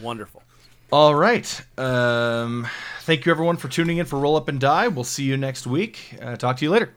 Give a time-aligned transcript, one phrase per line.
[0.00, 0.42] Wonderful.
[0.92, 1.60] All right.
[1.78, 2.66] Um,
[3.02, 4.88] thank you, everyone, for tuning in for Roll Up and Die.
[4.88, 6.16] We'll see you next week.
[6.20, 6.92] Uh, talk to you later.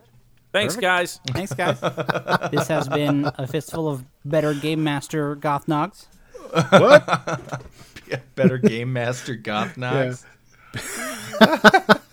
[0.51, 1.19] Thanks, guys.
[1.27, 1.79] Thanks, guys.
[2.51, 6.07] this has been a fistful of better game master Gothnogs.
[8.09, 10.25] Yeah, better Game Master Goth Knox.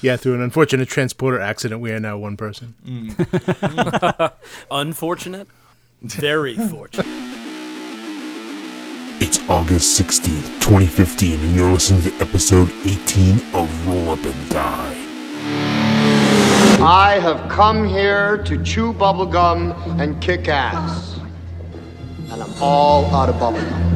[0.00, 2.74] Yeah, through an unfortunate transporter accident, we are now one person.
[4.70, 5.48] Unfortunate.
[6.00, 7.37] Very fortunate.
[9.20, 14.94] It's August 16th, 2015, and you're listening to episode 18 of Roll Up and Die.
[16.80, 21.18] I have come here to chew bubblegum and kick ass.
[22.30, 23.86] And I'm all out of bubblegum.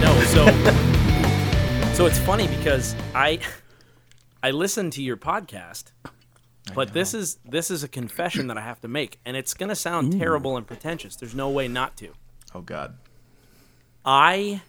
[0.00, 0.97] No,
[1.98, 3.40] so it's funny because I
[4.44, 5.86] I listen to your podcast,
[6.72, 9.74] but this is this is a confession that I have to make, and it's gonna
[9.74, 11.16] sound terrible and pretentious.
[11.16, 12.10] There's no way not to.
[12.54, 12.98] Oh, God.
[14.04, 14.62] I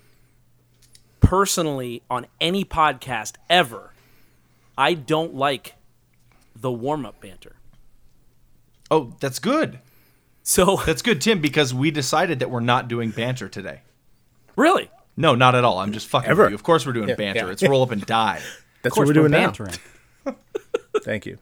[1.19, 3.93] personally, on any podcast ever,
[4.75, 5.75] I don't like
[6.55, 7.57] the warm up banter.
[8.89, 9.77] Oh, that's good.
[10.41, 13.81] So That's good, Tim, because we decided that we're not doing banter today.
[14.55, 14.89] really,
[15.19, 15.79] No, not at all.
[15.79, 16.43] I'm just fucking Ever.
[16.43, 16.55] with you.
[16.55, 17.45] Of course we're doing banter.
[17.45, 17.51] yeah.
[17.51, 18.39] It's Roll Up and Die.
[18.81, 19.47] That's Of course, what we're doing now.
[19.51, 19.75] bantering.
[21.03, 21.37] Thank you.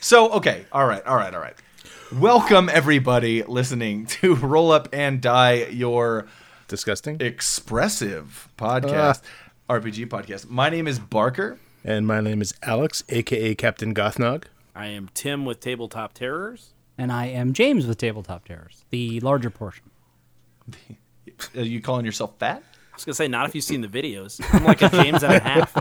[0.00, 0.66] So, okay.
[0.70, 1.02] All right.
[1.06, 1.34] All right.
[1.34, 1.54] All right.
[2.12, 6.26] Welcome, everybody, listening to Roll Up and Die, your
[6.68, 7.16] Disgusting.
[7.20, 9.22] expressive podcast,
[9.70, 9.74] ah.
[9.78, 10.50] RPG podcast.
[10.50, 11.58] My name is Barker.
[11.82, 14.44] And my name is Alex, aka Captain Gothnog.
[14.76, 16.74] I am Tim with Tabletop Terrors.
[16.98, 19.84] And I am James with Tabletop Terrors, the larger portion.
[21.56, 22.62] Are you calling yourself fat?
[23.00, 24.38] I was gonna say not if you've seen the videos.
[24.52, 25.74] I'm like a James and a half.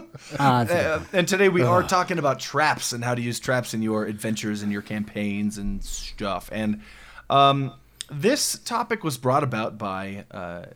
[0.38, 4.04] Uh, and today we are talking about traps and how to use traps in your
[4.04, 6.48] adventures and your campaigns and stuff.
[6.52, 6.82] And
[7.28, 7.72] um,
[8.10, 10.66] this topic was brought about by uh,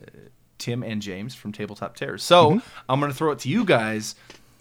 [0.59, 2.23] Tim and James from Tabletop Terrors.
[2.23, 4.15] So I'm going to throw it to you guys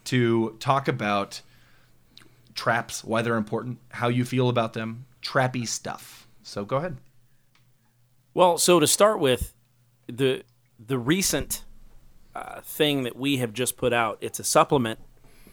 [0.06, 1.42] to talk about
[2.54, 6.28] traps, why they're important, how you feel about them, trappy stuff.
[6.44, 6.98] So go ahead.
[8.34, 9.54] Well, so to start with,
[10.08, 10.44] the
[10.86, 11.64] the recent
[12.36, 15.00] uh, thing that we have just put out, it's a supplement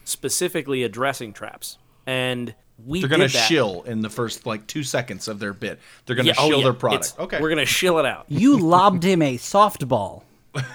[0.03, 2.53] specifically addressing traps, and
[2.85, 5.79] we They're going to did shill in the first like two seconds of their bit.
[6.05, 7.05] They're going to Yeah, oh, shill yeah, their product.
[7.05, 7.39] it's- Okay.
[7.39, 8.25] we're gonna shill it out.
[8.27, 10.23] you lobbed him a softball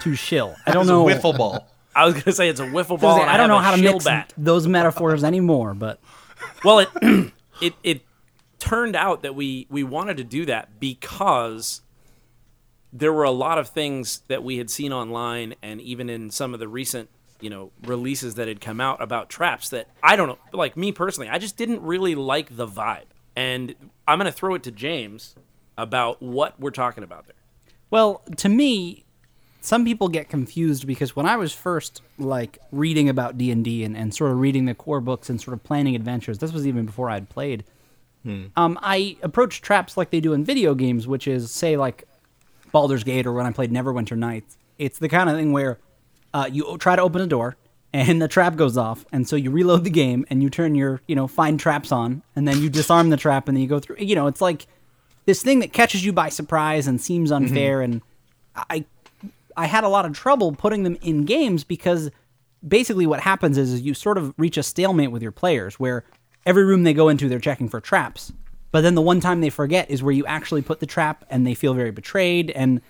[0.01, 0.55] to shill.
[0.65, 1.05] I don't It's a know.
[1.05, 1.67] wiffle ball.
[1.95, 3.19] I was gonna say it's a wiffle ball.
[3.21, 4.33] and I don't know how to shill mix bat.
[4.37, 5.99] those metaphors anymore, but
[6.63, 6.89] Well, it
[7.61, 8.01] it it
[8.59, 11.81] turned out that we we wanted to do that because
[12.93, 16.53] there were a lot of things that we had seen online and even in some
[16.53, 17.09] of the recent
[17.39, 20.91] you know releases that had come out about traps that I don't know like me
[20.91, 23.05] personally I just didn't really like the vibe
[23.35, 23.75] and
[24.07, 25.35] I'm gonna throw it to James
[25.77, 27.35] about what we're talking about there.
[27.91, 29.05] Well, to me,
[29.61, 33.83] some people get confused because when I was first like reading about D and D
[33.83, 36.65] and and sort of reading the core books and sort of planning adventures, this was
[36.65, 37.63] even before I'd played.
[38.57, 42.06] Um, I approached traps like they do in video games, which is say like
[42.71, 44.57] Baldur's Gate or when I played Neverwinter Nights.
[44.77, 45.79] It's the kind of thing where
[46.33, 47.57] uh, you try to open a door
[47.93, 51.01] and the trap goes off, and so you reload the game and you turn your
[51.07, 53.79] you know find traps on, and then you disarm the trap and then you go
[53.79, 53.97] through.
[53.99, 54.67] You know, it's like
[55.25, 58.01] this thing that catches you by surprise and seems unfair and
[58.55, 58.85] I
[59.55, 62.11] I had a lot of trouble putting them in games because
[62.65, 66.05] basically what happens is, is you sort of reach a stalemate with your players where
[66.45, 68.31] every room they go into they're checking for traps.
[68.71, 71.47] But then the one time they forget is where you actually put the trap and
[71.47, 72.81] they feel very betrayed and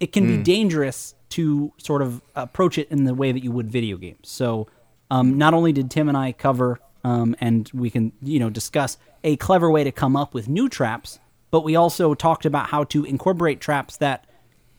[0.00, 3.70] it can be dangerous to sort of approach it in the way that you would
[3.70, 4.28] video games.
[4.28, 4.68] So
[5.10, 8.98] um, not only did Tim and I cover um, and we can you know discuss
[9.24, 11.18] a clever way to come up with new traps,
[11.50, 14.26] but we also talked about how to incorporate traps that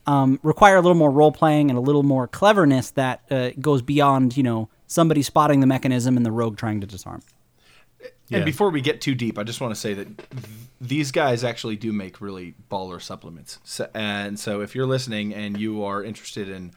[0.06, 3.82] um, require a little more role playing and a little more cleverness that uh, goes
[3.82, 7.22] beyond you know somebody spotting the mechanism and the rogue trying to disarm.
[8.30, 8.44] And Yeah.
[8.44, 10.08] before we get too deep, I just want to say that
[10.80, 13.58] these guys actually do make really baller supplements.
[13.64, 16.72] So, and so if you're listening and you are interested in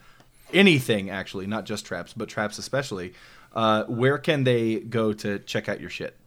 [0.53, 3.13] anything, actually, not just traps, but traps especially,
[3.53, 6.17] uh, where can they go to check out your shit?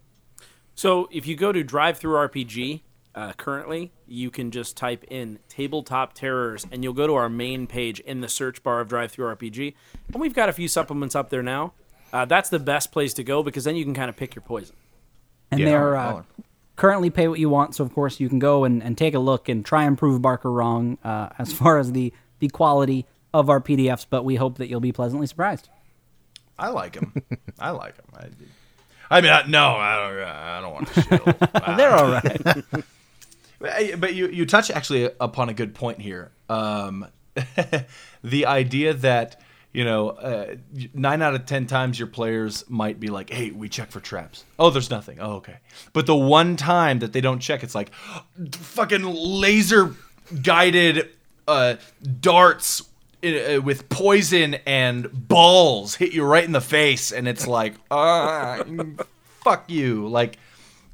[0.74, 2.80] So if you go to DriveThruRPG
[3.14, 7.66] uh, currently, you can just type in Tabletop Terrors, and you'll go to our main
[7.66, 9.74] page in the search bar of Drive Through RPG,
[10.12, 11.72] and we've got a few supplements up there now.
[12.12, 14.42] Uh, that's the best place to go because then you can kind of pick your
[14.42, 14.74] poison.
[15.54, 16.22] And Yeah, they're uh,
[16.76, 19.18] currently pay what you want, so of course you can go and, and take a
[19.18, 23.06] look and try and prove Barker wrong uh, as far as the the quality.
[23.32, 25.68] of our PDFs, but we hope that you'll be pleasantly surprised.
[26.56, 27.12] I like him.
[27.58, 28.04] I like him.
[29.10, 30.22] I, I mean, I, no, I don't.
[30.22, 31.76] I don't want to shill.
[31.76, 32.64] They're all right.
[33.58, 36.30] But- But you, you touch actually upon a good point here.
[36.48, 37.06] Um,
[38.22, 39.40] the idea that
[39.74, 40.54] you know uh,
[40.94, 44.44] nine out of ten times your players might be like, "Hey, we check for traps."
[44.58, 45.18] Oh, there's nothing.
[45.20, 45.58] Oh, okay.
[45.92, 47.92] But the one time that they don't check, it's like
[48.52, 49.94] fucking laser
[50.42, 51.10] guided
[51.48, 51.74] uh,
[52.20, 52.88] darts
[53.24, 58.62] uh, with poison and balls hit you right in the face, and it's like, ah,
[59.42, 60.38] fuck you, like.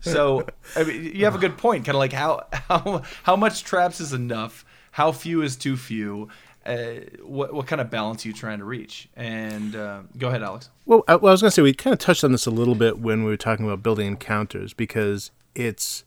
[0.03, 1.85] So I mean, you have a good point.
[1.85, 6.31] Kind of like how how how much traps is enough, how few is too few.
[6.71, 9.09] Uh, what what kind of balance are you trying to reach?
[9.17, 10.71] And uh, go ahead, Alex.
[10.87, 12.51] Well, I, well, I was going to say we kind of touched on this a
[12.51, 16.05] little bit when we were talking about building encounters because it's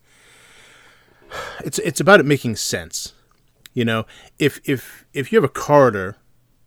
[1.65, 3.13] it's it's about it making sense.
[3.74, 4.06] You know,
[4.39, 6.15] if if if you have a corridor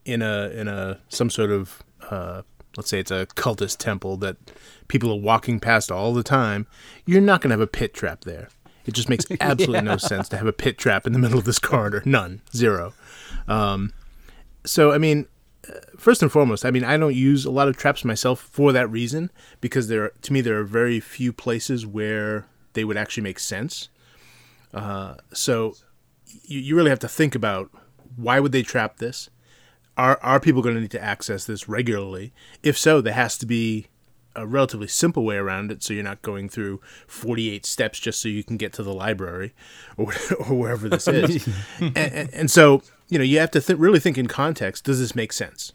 [0.05, 2.43] in a in a some sort of uh,
[2.77, 4.37] let's say it's a cultist temple that
[4.89, 6.67] people are walking past all the time,
[7.07, 8.49] you're not going to have a pit trap there.
[8.85, 11.45] It just makes absolutely no sense to have a pit trap in the middle of
[11.45, 12.03] this corridor.
[12.05, 12.93] None, zero.
[13.49, 13.93] Um,
[14.65, 15.27] so I mean,
[15.97, 18.91] first and foremost, I mean, I don't use a lot of traps myself for that
[18.91, 19.31] reason
[19.61, 23.89] because there, to me, there are very few places where they would actually make sense.
[24.75, 25.75] Uh, so
[26.45, 27.71] you, you really have to think about
[28.17, 29.31] why would they trap this?
[29.97, 32.33] Are are people going to need to access this regularly?
[32.63, 33.87] If so, there has to be
[34.35, 38.29] a relatively simple way around it, so you're not going through 48 steps just so
[38.29, 39.55] you can get to the library
[39.97, 41.49] or or wherever this is.
[41.81, 44.85] and, and, and so you know you have to th- really think in context.
[44.85, 45.73] Does this make sense?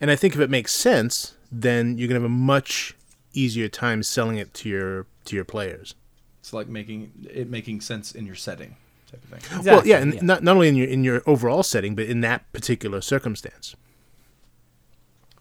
[0.00, 2.94] And I think if it makes sense, then you're gonna have a much
[3.32, 5.94] easier time selling it to your to your players.
[6.40, 8.76] It's like making it making sense in your setting,
[9.10, 9.64] type of thing.
[9.64, 12.50] well, yeah, and not not only in your in your overall setting, but in that
[12.52, 13.74] particular circumstance.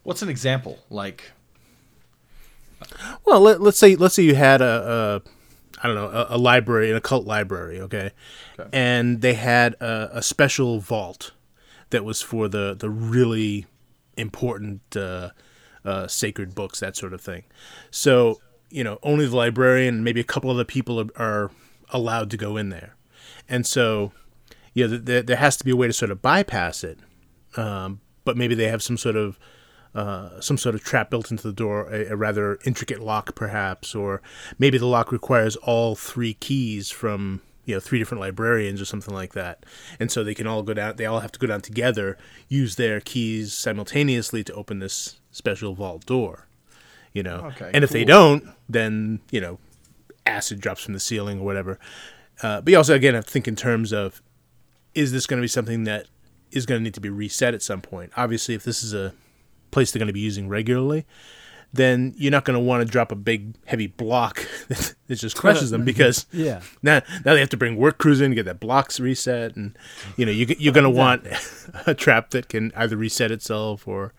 [0.04, 0.80] What's an example?
[0.90, 1.32] Like,
[3.26, 6.38] Well, let, let's say let's say you had a, a I don't know a, a
[6.38, 8.12] library, an occult library, okay,
[8.72, 11.32] and they had a, a special vault
[11.90, 13.66] that was for the the really
[14.18, 15.30] important uh,
[15.84, 17.44] uh, sacred books, that sort of thing.
[17.92, 21.52] So you know, only the librarian and maybe a couple other people are, are
[21.90, 22.96] allowed to go in there,
[23.48, 24.12] and so
[24.74, 27.00] you know, there, there has to be a way to sort of bypass it.
[27.56, 29.40] Um, but maybe they have some sort of
[29.96, 33.96] uh, some sort of trap built into the door, a, a rather intricate lock, perhaps,
[33.96, 34.22] or
[34.60, 39.14] maybe the lock requires all three keys from you know three different librarians or something
[39.14, 39.66] like that,
[40.00, 40.96] and so they can all go down.
[40.96, 42.18] They all have to go down together,
[42.48, 46.48] use their keys simultaneously to open this special vault door.
[47.14, 49.60] You know, Okay, and if they don't, then you know,
[50.26, 51.80] acid drops from the ceiling or whatever.
[52.42, 54.22] Uh, but you also again have to think in terms of
[54.94, 56.08] is this going to be something that
[56.52, 58.12] is going to need to be reset at some point?
[58.16, 59.14] Obviously, if this is a
[59.72, 61.06] place they're going to be using regularly,
[61.74, 65.72] then you're not going to want to drop a big heavy block that just crushes
[65.72, 66.62] them because Yeah.
[66.82, 69.78] now now they have to bring work crews in to get that blocks reset, and
[70.18, 71.28] you know you, you're going to want
[71.88, 74.14] a trap that can either reset itself or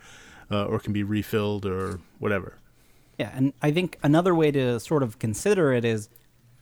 [0.50, 2.58] uh, or can be refilled or whatever.
[3.18, 6.08] Yeah, and I think another way to sort of consider it is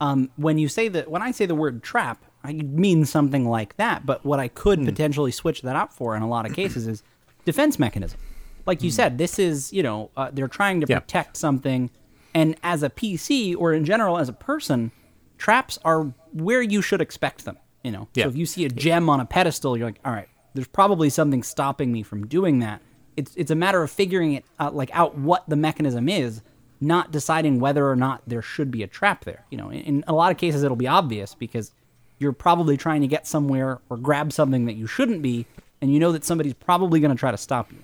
[0.01, 3.77] um, when you say that when I say the word trap, I mean something like
[3.77, 4.07] that.
[4.07, 7.03] But what I could potentially switch that up for in a lot of cases is
[7.45, 8.21] defense mechanism.
[8.67, 11.01] Like you said, this is you know uh, they're trying to Yeah.
[11.01, 11.91] protect something,
[12.35, 14.91] and as a PC or in general as a person,
[15.39, 17.57] traps are where you should expect them.
[17.83, 18.25] You know, Yeah.
[18.25, 21.11] so if you see a gem on a pedestal, you're like, all right, there's probably
[21.11, 22.81] something stopping me from doing that.
[23.17, 26.41] It's it's a matter of figuring it out, like out what the mechanism is,
[26.81, 29.45] not deciding whether or not there should be a trap there.
[29.51, 31.73] You know, in, in a lot of cases, it'll be obvious because
[32.19, 35.47] you're probably trying to get somewhere or grab something that you shouldn't be,
[35.83, 37.79] and you know that somebody's probably going to try to stop you.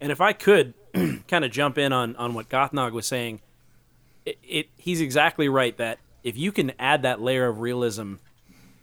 [0.00, 0.74] And if I could
[1.28, 3.40] kind of jump in on, on what Gothnog was saying,
[4.24, 8.14] it, it he's exactly right that if you can add that layer of realism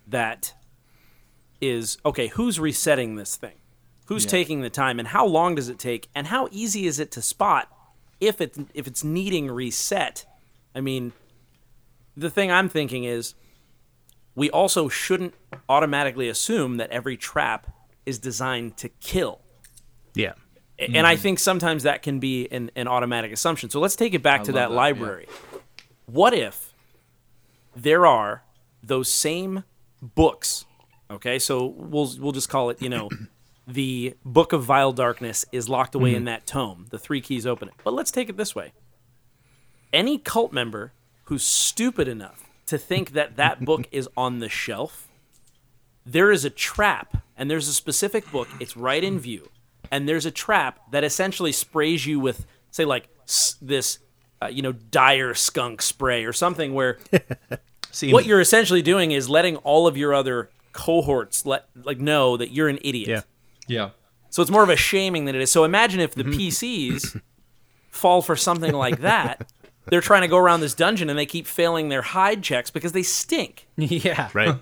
[0.07, 0.53] that
[1.61, 3.55] is okay, who's resetting this thing?
[4.07, 7.09] Who's taking the time and how long does it take and how easy is it
[7.11, 7.69] to spot
[8.19, 10.25] if it if it's needing reset?
[10.75, 11.13] I mean,
[12.15, 13.33] the thing I'm thinking is
[14.35, 15.33] we also shouldn't
[15.69, 17.67] automatically assume that every trap
[18.05, 19.39] is designed to kill.
[20.15, 20.33] Yeah.
[20.79, 21.21] And I mm-hmm.
[21.21, 23.69] think sometimes that can be an, an automatic assumption.
[23.69, 25.27] So let's take it back to that, that, library.
[26.05, 26.73] What if
[27.75, 28.43] there are
[28.81, 29.63] those same
[30.01, 30.65] books?
[31.11, 33.09] Okay, so we'll we'll just call it, you know,
[33.67, 36.25] the Book of Vile Darkness is locked away in mm-hmm.
[36.25, 36.87] that tome.
[36.89, 37.75] The three keys open it.
[37.83, 38.73] But let's take it this way.
[39.93, 40.91] Any cult member
[41.25, 45.07] who's stupid enough to think that that book is on the shelf,
[46.05, 49.49] there is a trap and there's a specific book, it's right in view.
[49.93, 53.99] And there's a trap that essentially sprays you with, say, like s- this,
[54.41, 56.97] uh, you know, dire skunk spray or something, where
[57.91, 62.37] See, what you're essentially doing is letting all of your other cohorts let like know
[62.37, 63.07] that you're an idiot.
[63.07, 63.21] Yeah.
[63.67, 63.89] yeah.
[64.31, 65.51] So it's more of a shaming than it is.
[65.51, 67.21] So imagine if the PCs
[67.91, 69.47] fall for something like that.
[69.85, 72.93] They're trying to go around this dungeon and they keep failing their hide checks because
[72.93, 73.67] they stink.
[73.75, 74.29] yeah.
[74.33, 74.55] Right.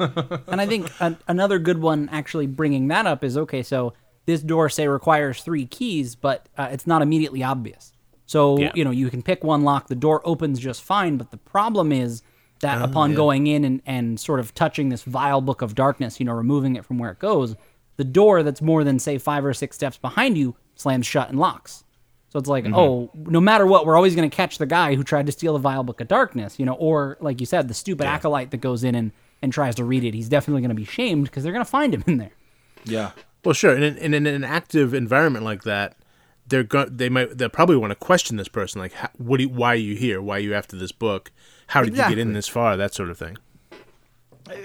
[0.48, 3.62] And I think an, another good one, actually bringing that up, is okay.
[3.62, 3.94] So
[4.32, 7.92] this door, say, requires three keys, but uh, it's not immediately obvious.
[8.26, 8.72] So Yeah.
[8.74, 11.18] you know you can pick one lock, the door opens just fine.
[11.18, 12.24] But the problem is
[12.62, 16.26] that upon going in and, and sort of touching this vile book of darkness, you
[16.26, 17.56] know, removing it from where it goes,
[17.98, 21.40] the door that's more than say five or six steps behind you slams shut and
[21.40, 21.84] locks.
[22.30, 25.04] So it's like, oh, no matter what, we're always going to catch the guy who
[25.04, 27.74] tried to steal the vile book of darkness, you know, or like you said, the
[27.74, 29.12] stupid acolyte that goes in and,
[29.42, 30.14] and tries to read it.
[30.14, 32.32] He's definitely going to be shamed because they're going to find him in there.
[32.86, 33.12] Yeah.
[33.44, 33.74] Well, sure.
[33.74, 35.96] And in, and in an active environment like that,
[36.48, 39.38] they're go- they might they'll probably want to question this person, like, how, what?
[39.38, 40.22] Do you, why are you here?
[40.22, 41.32] Why are you after this book?
[41.68, 42.76] How did you get in this far?
[42.78, 43.38] That sort of thing.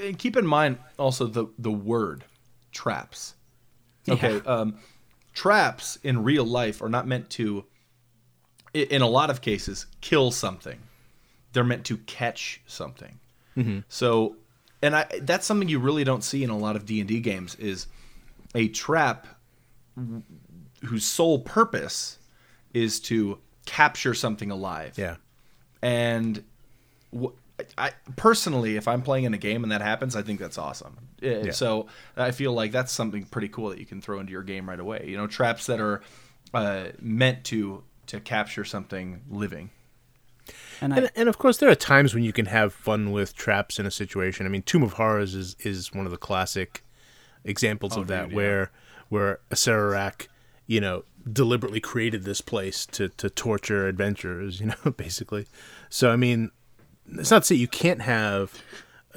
[0.03, 2.25] And keep in mind also the the word
[2.73, 3.35] traps.
[4.09, 4.79] Okay, um,
[5.33, 7.65] traps in real life are not meant to,
[8.73, 10.79] in a lot of cases, kill something.
[11.53, 13.19] They're meant to catch something.
[13.89, 14.37] So,
[14.83, 17.21] and I that's something you really don't see in a lot of D and D
[17.21, 17.87] games is
[18.57, 19.27] a trap
[20.85, 22.19] whose sole purpose
[22.75, 25.17] is to capture something alive Yeah.
[25.83, 26.43] and
[27.17, 27.29] wh-
[28.17, 30.99] personally, if I'm playing in a game and that happens, I think that's awesome.
[31.23, 31.87] Uh, So
[32.17, 34.79] I feel like that's something pretty cool that you can throw into your game right
[34.79, 35.07] away.
[35.09, 36.03] You know, traps that are
[36.53, 39.71] uh, meant to to capture something living.
[40.81, 43.35] And I, And, and of course, there are times when you can have fun with
[43.35, 44.47] traps in a situation.
[44.47, 46.85] I mean, Tomb of Horrors is, is one of the classic
[47.47, 48.37] examples of that, dude, yeah.
[48.37, 48.71] where
[49.09, 50.27] where Acererak,
[50.67, 54.61] you know, deliberately created this place to to torture adventurers.
[54.67, 55.47] You know, basically.
[55.89, 56.51] So I mean,
[57.13, 58.63] it's not to say you can't have,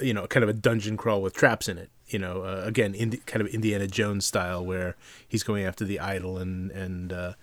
[0.02, 1.90] you know, kind of a dungeon crawl with traps in it.
[2.08, 4.96] You know, uh, again, Indi- kind of Indiana Jones style, where
[5.28, 7.34] he's going after the idol and and uh,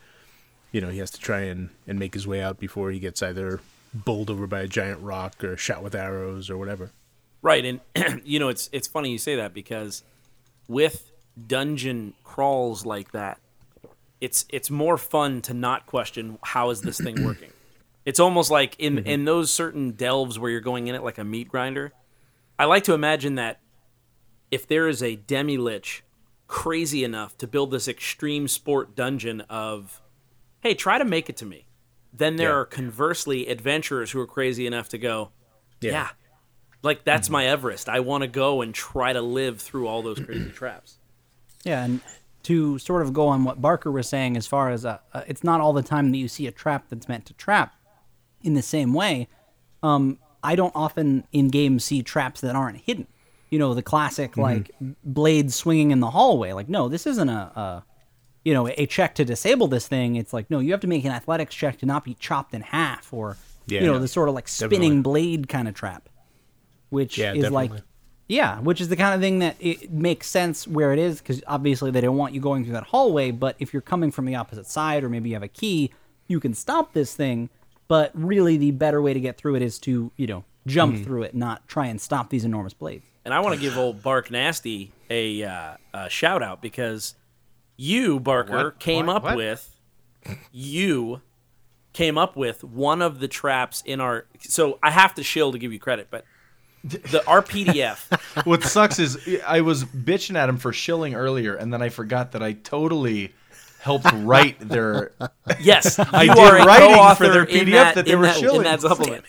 [0.73, 3.23] you know he has to try and and make his way out before he gets
[3.23, 3.61] either
[3.95, 6.91] bowled over by a giant rock or shot with arrows or whatever.
[7.43, 7.81] Right, and
[8.25, 10.03] you know it's it's funny you say that because
[10.69, 11.13] with
[11.47, 13.41] dungeon crawls like that,
[14.21, 17.51] it's it's more fun to not question how is this thing working.
[18.07, 19.07] It's almost like in mm-hmm.
[19.09, 21.93] in those certain delves where you're going in it like a meat grinder.
[22.57, 23.59] I like to imagine that
[24.53, 26.05] if there is a demi lich
[26.47, 30.01] crazy enough to build this extreme sport dungeon of,
[30.61, 31.67] hey, try to make it to me.
[32.13, 32.59] Then there Yeah.
[32.59, 35.33] are conversely adventurers who are crazy enough to go,
[35.81, 36.11] yeah,
[36.87, 37.89] like that's my Everest.
[37.89, 40.97] I want to go and try to live through all those crazy traps.
[41.65, 42.01] Yeah, and
[42.45, 45.43] to sort of go on what Barker was saying, as far as uh, uh, it's
[45.45, 47.75] not all the time that you see a trap that's meant to trap.
[48.43, 49.27] In the same way,
[49.83, 53.09] um, I don't often in games see traps that aren't hidden.
[53.51, 54.71] You know, the classic like
[55.05, 56.53] blade swinging in the hallway.
[56.53, 57.85] Like, no, this isn't a, a
[58.45, 60.17] you know a check to disable this thing.
[60.17, 62.61] It's like, no, you have to make an athletics check to not be chopped in
[62.63, 63.81] half, or Yeah.
[63.81, 65.03] you know, the sort of like spinning Definitely.
[65.03, 66.09] blade kind of trap,
[66.91, 67.71] which Yeah, is like
[68.29, 71.43] yeah, which is the kind of thing that it makes sense where it is because
[71.47, 73.31] obviously they don't want you going through that hallway.
[73.31, 75.93] But if you're coming from the opposite side, or maybe you have a key,
[76.27, 77.51] you can stop this thing.
[77.89, 81.05] But really, the better way to get through it is to you know jump Mm-hmm.
[81.05, 83.05] through it, not try and stop these enormous blades.
[83.25, 87.15] And I want to give old Bark Nasty a, uh, a shout out because
[87.77, 88.79] you, Barker, What?
[88.81, 89.17] came What?
[89.17, 89.37] up What?
[89.37, 89.81] with
[90.53, 91.21] you
[91.93, 94.27] came up with one of the traps in our.
[94.41, 96.25] So I have to shill to give you credit, but
[96.89, 98.21] the RPDF.
[98.45, 102.33] What sucks is I was bitching at him for shilling earlier, and then I forgot
[102.33, 103.35] that I totally
[103.81, 105.13] helped write their.
[105.61, 108.37] Yes, you I did are a writing for their PDF that, that they were that,
[108.37, 108.63] in shilling.
[108.65, 109.25] that supplement.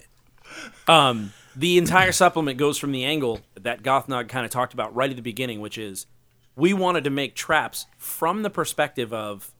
[0.87, 5.09] Um, the entire supplement goes from the angle that Gothnog kind of talked about right
[5.09, 6.05] at the beginning, which is
[6.55, 9.51] we wanted to make traps from the perspective of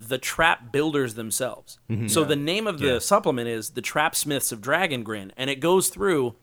[0.00, 1.78] the trap builders themselves.
[2.06, 5.60] So the name of the supplement is the Trap Smiths of Dragon Grin, and it
[5.60, 6.36] goes through,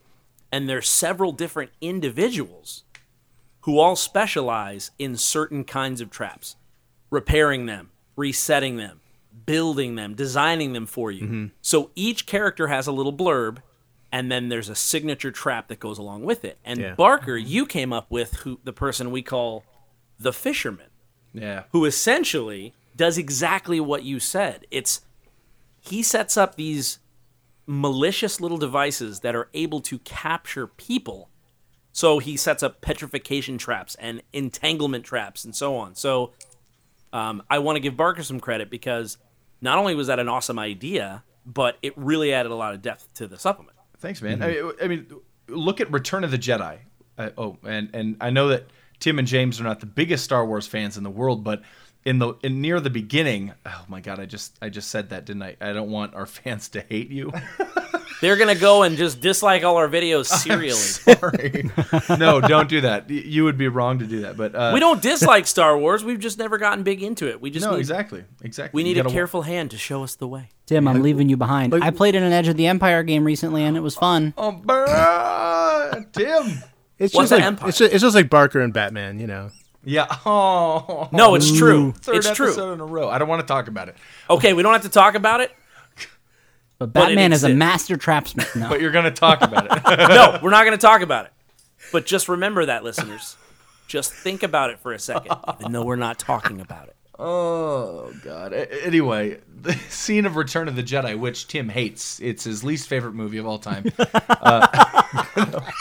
[0.51, 2.83] and there's several different individuals
[3.61, 6.55] who all specialize in certain kinds of traps,
[7.09, 9.01] repairing them, resetting them,
[9.45, 11.23] building them, designing them for you.
[11.23, 11.45] Mm-hmm.
[11.61, 13.57] So each character has a little blurb,
[14.11, 16.57] and then there's a signature trap that goes along with it.
[16.63, 16.95] And Yeah.
[16.95, 19.63] Barker, you came up with who the person we call
[20.17, 20.87] the fisherman
[21.33, 21.63] Yeah.
[21.71, 24.65] who essentially does exactly what you said.
[24.71, 25.01] It's
[25.79, 26.99] he sets up these
[27.67, 31.29] malicious little devices that are able to capture people.
[31.91, 35.93] So he sets up petrification traps and entanglement traps and so on.
[35.93, 36.33] So
[37.13, 39.17] Um, I want to give Barker some credit because
[39.61, 43.13] not only was that an awesome idea, but it really added a lot of depth
[43.15, 43.77] to the supplement.
[43.99, 44.43] Thanks, man.
[44.43, 45.07] I, I mean,
[45.47, 46.79] look at Return of the Jedi.
[47.17, 48.65] Uh, oh, and and I know that
[48.99, 51.61] Tim and James are not the biggest Star Wars fans in the world, but
[52.05, 55.25] in the in near the beginning, oh my god, I just I just said that,
[55.25, 55.55] didn't I?
[55.59, 57.31] I don't want our fans to hate you.
[58.21, 60.71] They're gonna go and just dislike all our videos serially.
[60.71, 61.69] Sorry.
[62.17, 63.07] no, don't do that.
[63.11, 64.35] You would be wrong to do that.
[64.37, 66.03] But uh, We don't dislike Star Wars.
[66.03, 67.39] We've just never gotten big into it.
[67.39, 68.75] We just No, need, exactly, exactly.
[68.75, 70.49] we need a gotta- careful hand to show us the way.
[70.65, 71.75] Tim, I'm leaving you behind.
[71.75, 74.33] I played in an Edge of the Empire game recently, and it was fun.
[74.37, 76.63] Oh, brr, Tim.
[76.99, 77.69] It's What's just like empire?
[77.69, 79.51] it's just, it's just like Barker and Batman, you know.
[79.87, 80.05] Yeah.
[80.25, 81.07] Oh.
[81.13, 81.93] No, it's true.
[81.93, 82.73] Third it's episode true.
[82.73, 83.09] in a row.
[83.09, 83.95] I don't want to talk about it.
[84.29, 85.51] Okay, we don't have to talk about it.
[86.77, 88.53] But But it Batman is a master trapsmith.
[88.59, 88.69] No.
[88.69, 90.09] But you're going to talk about it.
[90.09, 91.31] No, we're not going to talk about it.
[91.93, 93.37] But just remember that, listeners.
[93.87, 96.96] Just think about it for a second, even though we're not talking about it.
[97.19, 98.53] Oh God.
[98.53, 103.13] Anyway, the scene of Return of the Jedi, which Tim hates, it's his least favorite
[103.13, 103.85] movie of all time.
[104.39, 104.67] Uh,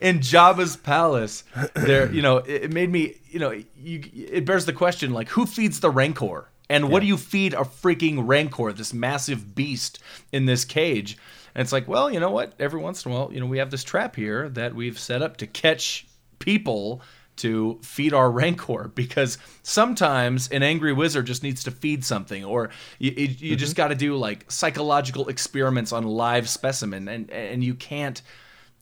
[0.00, 1.44] in Jabba's palace,
[1.74, 5.28] there, you know, it, it made me, you know, you, it bears the question like,
[5.28, 6.48] who feeds the Rancor?
[6.68, 9.98] And what do you feed a freaking Rancor, this massive beast
[10.32, 11.18] in this cage?
[11.54, 12.54] And it's like, well, you know what?
[12.58, 15.22] Every once in a while, you know, we have this trap here that we've set
[15.22, 16.06] up to catch
[16.38, 17.02] people
[17.36, 22.70] to feed our rancor because sometimes an angry wizard just needs to feed something or
[22.98, 27.62] you, you, you just got to do like psychological experiments on live specimen and and
[27.62, 28.22] you can't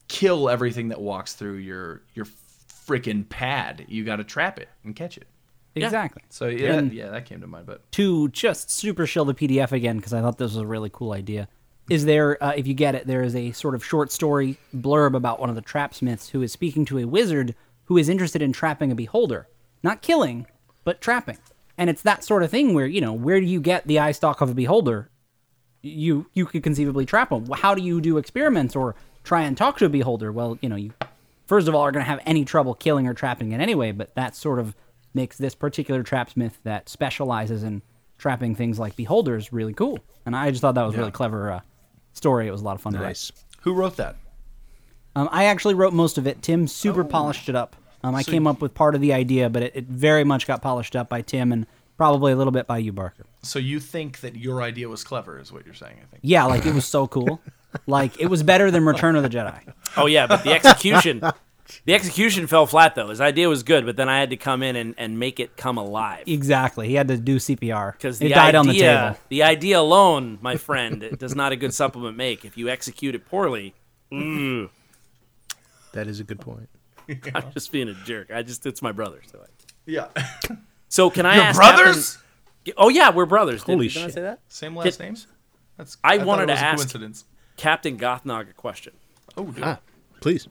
[0.09, 2.27] kill everything that walks through your your
[2.87, 5.27] freaking pad you got to trap it and catch it
[5.75, 6.23] exactly.
[6.29, 9.73] so yeah And- yeah that came to mind but to just super shill the PDF
[9.73, 11.49] again because I thought this was a really cool idea.
[11.91, 15.15] Is there, uh, if you get it, there is a sort of short story blurb
[15.15, 17.55] about one of the trapsmiths who is speaking to a wizard
[17.87, 19.49] who is interested in trapping a beholder,
[19.83, 20.47] not killing,
[20.85, 21.39] but trapping.
[21.77, 24.13] And it's that sort of thing where you know where do you get the eye
[24.13, 25.11] stalk of a beholder?
[25.83, 27.47] You you could conceivably trap them.
[27.51, 30.33] How do you do experiments or try and talk to a beholder?
[30.33, 30.93] Well, you know you
[31.47, 34.15] first of all are going to have any trouble killing or trapping it anyway, but
[34.15, 34.75] that sort of
[35.13, 37.83] makes this particular trap smith that specializes in
[38.19, 39.99] trapping things like beholders really cool.
[40.25, 41.61] And I just thought that was a really clever uh,
[42.13, 42.49] story.
[42.49, 43.09] It was a lot of fun to write.
[43.09, 43.33] Nice.
[43.61, 44.17] who wrote that
[45.17, 46.43] Um, I actually wrote most of it.
[46.43, 47.77] Tim super polished it up.
[48.03, 50.61] Um, I came up with part of the idea, but it, it very much got
[50.61, 53.25] polished up by Tim and probably a little bit by you, Barker.
[53.43, 56.45] so you think that your idea was clever is what you're saying i think Yeah,
[56.45, 57.41] like it was so cool.
[57.87, 59.61] like it was better than Return of the Jedi.
[59.97, 61.21] Oh yeah, but the execution,
[61.85, 63.09] the execution fell flat though.
[63.11, 65.57] His idea was good, but then I had to come in and, and make it
[65.57, 66.89] come alive Exactly.
[66.89, 69.17] He had to do CPR because it the died idea, on the table.
[69.29, 72.45] the idea alone, my friend, it does not a good supplement make.
[72.45, 73.75] If you execute it poorly,
[74.13, 74.69] mm,
[75.95, 76.69] That is a good point.
[77.35, 78.31] I'm just being a jerk.
[78.31, 79.21] I just it's my brother.
[79.31, 79.47] So, I-
[79.87, 80.09] yeah
[80.89, 82.19] so can I Your ask brothers?
[82.65, 83.65] Captain- oh yeah, we're brothers.
[83.65, 84.15] Did, Holy did I shit.
[84.15, 84.41] say that?
[84.49, 85.27] same last Kid- names
[85.77, 87.25] that's I thought wanted it to was a ask- coincidence
[87.57, 88.93] Captain Gothnog a question.
[89.37, 89.65] oh dude.
[89.65, 89.79] Ah,
[90.21, 90.49] please.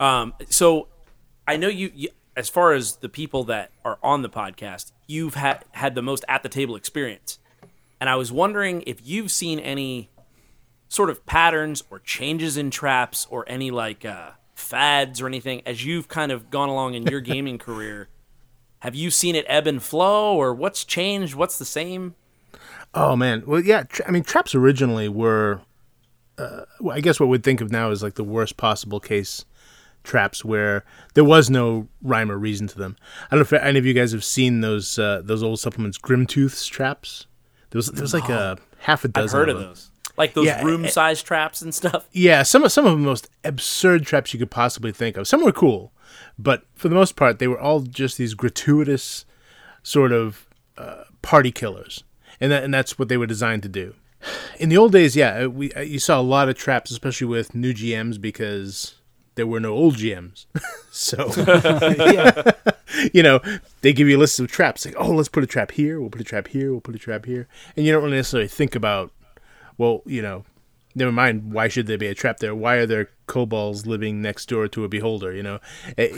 [0.00, 0.88] Um, so
[1.46, 5.34] I know you, you, as far as the people that are on the podcast, you've
[5.34, 7.38] had had the most at the table experience,
[8.00, 10.10] and I was wondering if you've seen any
[10.88, 14.30] sort of patterns or changes in traps or any like uh,
[14.62, 18.08] fads or anything as you've kind of gone along in your gaming career.
[18.80, 21.34] Have you seen it ebb and flow, or what's changed?
[21.34, 22.14] What's the same?
[22.94, 23.84] Oh man, well yeah.
[23.84, 25.60] Tra- I mean, traps originally were,
[26.36, 29.44] uh, I guess what we'd think of now is like the worst possible case
[30.02, 32.96] traps where there was no rhyme or reason to them.
[33.30, 35.96] I don't know if any of you guys have seen those uh, those old supplements,
[35.96, 37.26] Grimtooth's traps.
[37.70, 39.38] There was there was like a half a I've dozen.
[39.38, 39.68] heard of them.
[39.68, 42.08] those, like those Yeah, room sized traps and stuff.
[42.12, 45.26] Yeah, some of some of the most absurd traps you could possibly think of.
[45.26, 45.92] Some were cool,
[46.38, 49.24] but for the most part, they were all just these gratuitous
[49.82, 50.46] sort of
[50.78, 52.04] uh, party killers,
[52.40, 53.94] and that, and that's what they were designed to do.
[54.60, 57.26] In the old days, yeah, uh, we uh, you saw a lot of traps, especially
[57.26, 58.94] with new GMs, because
[59.34, 60.46] there were no old GMs.
[60.92, 61.26] so
[63.12, 63.40] you know,
[63.80, 66.10] they give you a list of traps, like, oh, let's put a trap here, we'll
[66.10, 68.74] put a trap here, we'll put a trap here, and you don't really necessarily think
[68.74, 69.10] about,
[69.78, 70.44] well, you know,
[70.94, 72.54] never mind, why should there be a trap there?
[72.54, 75.32] Why are there kobolds living next door to a beholder?
[75.32, 75.58] You know,
[75.96, 76.12] it,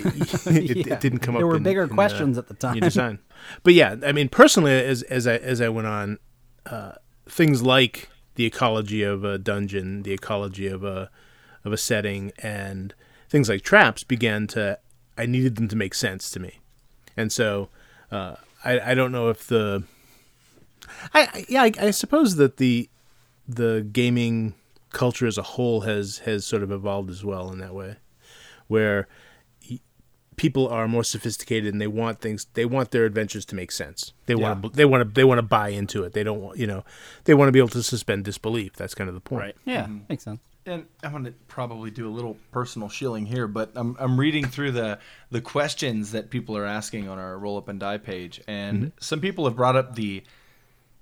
[0.46, 0.94] it, Yeah.
[0.94, 1.48] it didn't come There up.
[1.50, 2.80] were in- bigger in, uh, questions at the time.
[2.80, 3.18] design.
[3.62, 6.18] But yeah, I mean, personally, as as I as I went on,
[6.66, 6.92] uh,
[7.26, 11.10] things like the ecology of a dungeon, the ecology of a
[11.64, 12.94] of a setting, and
[13.28, 14.78] things like traps began to.
[15.16, 16.58] I needed them to make sense to me,
[17.16, 17.68] and so
[18.10, 19.84] uh, I I don't know if the.
[21.12, 22.88] I, I yeah I, I suppose that the
[23.48, 24.54] the gaming
[24.90, 27.96] culture as a whole has has sort of evolved as well in that way,
[28.68, 29.08] where
[30.36, 34.12] people are more sophisticated and they want things they want their adventures to make sense
[34.26, 34.70] they want Yeah.
[34.70, 36.84] to they want to they want to buy into it they don't want you know
[37.22, 39.56] they want to be able to suspend disbelief that's kind of the point Right.
[39.64, 39.98] Yeah, mm-hmm.
[40.08, 40.40] makes sense.
[40.66, 44.44] and I'm going to probably do a little personal shilling here, but I'm, I'm reading
[44.44, 44.98] through the
[45.30, 48.88] the questions that people are asking on our roll up and die page, and mm-hmm.
[48.98, 50.24] some people have brought up the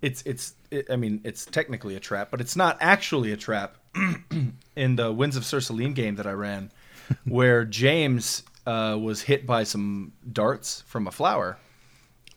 [0.02, 3.76] it's it's it, I mean it's technically a trap, but it's not actually a trap.
[4.76, 6.70] in the Winds of Cerceline game that I ran,
[7.24, 11.58] where James uh, was hit by some darts from a flower,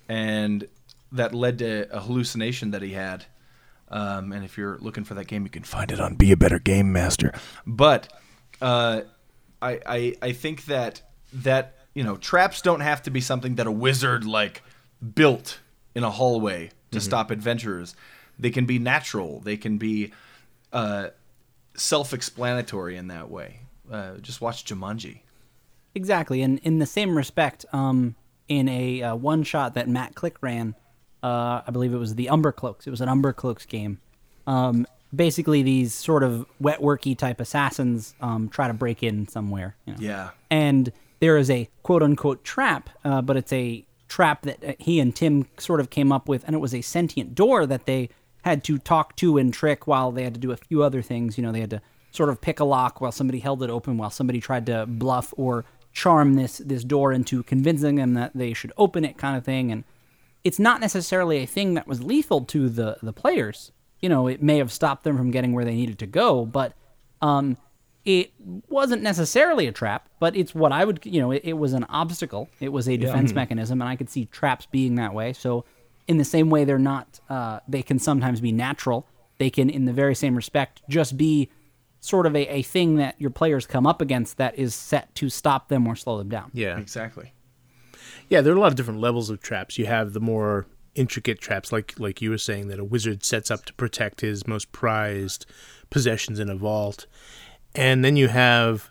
[0.10, 0.68] and
[1.12, 3.26] that led to a hallucination that he had.
[3.88, 6.38] Um, and if you're looking for that game, you can find it on Be a
[6.38, 7.34] Better Game Master.
[7.66, 8.12] But
[8.60, 9.02] uh,
[9.62, 11.02] I, I I think that
[11.34, 14.64] that you know traps don't have to be something that a wizard like
[15.14, 15.60] built
[15.94, 17.96] in a hallway to stop adventurers.
[18.38, 19.40] They can be natural.
[19.40, 20.12] They can be
[20.74, 21.10] uh,
[21.76, 23.60] self-explanatory in that way.
[23.92, 25.20] Uh, just watch Jumanji.
[25.94, 28.16] Exactly, and in the same respect, um,
[28.48, 30.76] in a uh, one shot that Matt Click ran,
[31.24, 32.86] uh, I believe it was the Umber Cloaks.
[32.86, 34.00] It was an Umber Cloaks game.
[34.46, 39.76] Um, basically, these sort of wet worky type assassins um, try to break in somewhere.
[39.86, 40.00] you know.
[40.02, 40.30] Yeah.
[40.52, 45.00] and there is a quote unquote trap, uh, but it's a trap that uh, he
[45.00, 48.10] and Tim sort of came up with, and it was a sentient door that they
[48.44, 51.38] had to talk to and trick while they had to do a few other things.
[51.38, 53.98] You know, they had to sort of pick a lock while somebody held it open,
[53.98, 58.54] while somebody tried to bluff or charm this this door into convincing them that they
[58.54, 59.72] should open it, kind of thing.
[59.72, 59.84] And
[60.44, 63.72] it's not necessarily a thing that was lethal to the the players.
[64.02, 66.74] You know, it may have stopped them from getting where they needed to go, but
[67.22, 67.58] um,
[68.06, 68.32] it
[68.70, 70.08] wasn't necessarily a trap.
[70.20, 72.50] But it's what I would, you know, it, it was an obstacle.
[72.60, 75.34] It was a defense mechanism, and I could see traps being that way.
[75.34, 75.66] So,
[76.08, 77.20] in the same way, they're not.
[77.30, 79.08] Uh, they can sometimes be natural.
[79.38, 81.50] They can, in the very same respect, just be
[82.00, 85.28] sort of a, a thing that your players come up against that is set to
[85.30, 86.52] stop them or slow them down.
[86.54, 87.34] yeah Exactly.
[88.30, 89.78] Yeah, there are a lot of different levels of traps.
[89.78, 93.52] You have the more intricate traps, like like you were saying, that a wizard sets
[93.52, 95.46] up to protect his most prized
[95.90, 97.08] possessions in a vault,
[97.76, 98.90] and then you have,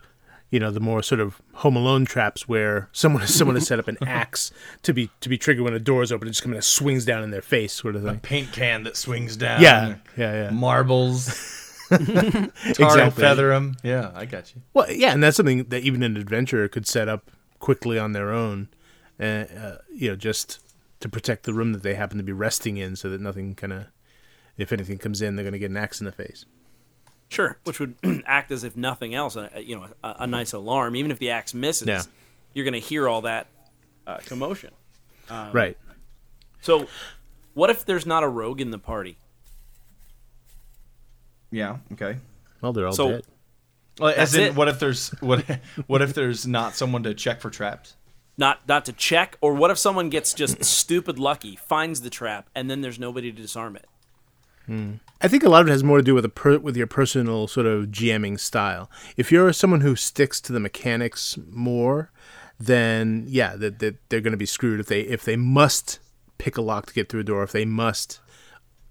[0.51, 3.88] you know, the more sort of Home Alone traps where someone someone has set up
[3.88, 4.51] an axe
[4.83, 6.29] to be to be triggered when a door is open.
[6.29, 8.20] It just kind of swings down in their face, sort of thing.
[8.20, 9.61] Paint can that swings down.
[9.62, 10.51] Yeah, yeah, yeah.
[10.51, 11.61] Marbles.
[11.90, 13.03] Tar Exactly.
[13.03, 13.77] and feather 'em.
[13.83, 14.62] Yeah, I got you.
[14.73, 18.33] Well, yeah, and that's something that even an adventurer could set up quickly on their
[18.33, 18.68] own,
[19.20, 20.61] uh, uh, you know, just
[21.01, 23.73] to protect the room that they happen to be resting in, so that nothing kind
[23.73, 23.85] of,
[24.57, 26.47] if anything comes in, they're going to get an axe in the face.
[27.28, 27.94] Sure, which would
[28.26, 30.94] act as if nothing else, a, you know, a, a nice alarm.
[30.96, 32.02] Even if the axe misses, Yeah.
[32.52, 33.46] you're going to hear all that
[34.06, 34.70] uh, commotion.
[35.30, 35.76] right.
[36.60, 36.87] So,
[37.54, 39.16] what if there's not a rogue in the party?
[41.50, 41.78] Yeah.
[41.92, 42.18] Okay.
[42.60, 43.24] Well, they're all So- dead.
[44.00, 44.54] Well, as in, it.
[44.56, 45.44] what if there's what?
[45.87, 47.94] What if there's not someone to check for traps?
[48.37, 52.50] Not not to check, or what if someone gets just stupid lucky, finds the trap,
[52.56, 53.87] and then there's nobody to disarm it?
[54.68, 56.87] I think a lot of it has more to do with a per- with your
[56.87, 58.90] personal sort of GMing style.
[59.16, 62.11] If you're someone who sticks to the mechanics more,
[62.59, 65.98] then yeah, that that they're going to be screwed if they if they must
[66.38, 68.20] pick a lock to get through a door, if they must,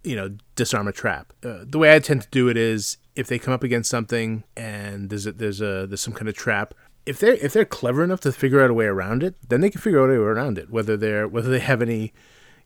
[0.04, 1.34] you know, disarm a trap.
[1.44, 4.44] Uh, the way I tend to do it is if they come up against something
[4.58, 6.74] and there's a, there's a there's some kind of trap.
[7.06, 9.70] If they're if they're clever enough to figure out a way around it, then they
[9.70, 12.14] can figure out a way around it, whether they're whether they have any,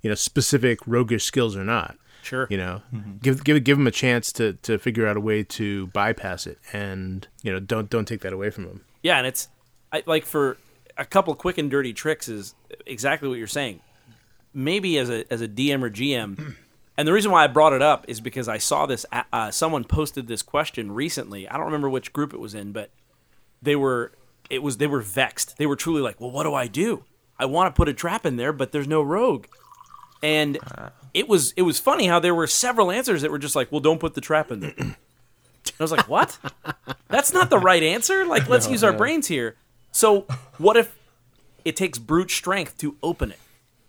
[0.01, 1.97] you know, specific roguish skills or not.
[2.27, 2.45] Sure.
[2.49, 2.81] You know,
[3.21, 6.57] give give give them a chance to to figure out a way to bypass it,
[6.73, 8.83] and you know, don't don't take that away from them.
[9.01, 9.47] Yeah, and it's
[9.93, 10.57] I, like for
[10.97, 12.53] a couple quick and dirty tricks is
[12.85, 13.79] exactly what you're saying.
[14.53, 16.55] Maybe as a as a DM or GM,
[16.97, 19.05] and the reason why I brought it up is because I saw this.
[19.11, 21.47] uh, Uh, someone posted this question recently.
[21.47, 22.89] I don't remember which group it was in, but
[23.61, 24.11] they were
[24.49, 25.57] it was they were vexed.
[25.57, 27.05] They were truly like, "Well, what do I do?
[27.39, 29.45] I want to put a trap in there, but there's no rogue."
[30.23, 30.57] And
[31.17, 33.81] it was it was funny how there were several answers that were just like, "Well,
[33.81, 34.95] don't put the trap in there." And
[35.79, 36.37] I was like, "What?
[37.07, 38.23] That's not the right answer.
[38.23, 39.55] Like, let's use our brains here."
[39.91, 40.27] So,
[40.59, 40.95] what if
[41.65, 43.39] it takes brute strength to open it?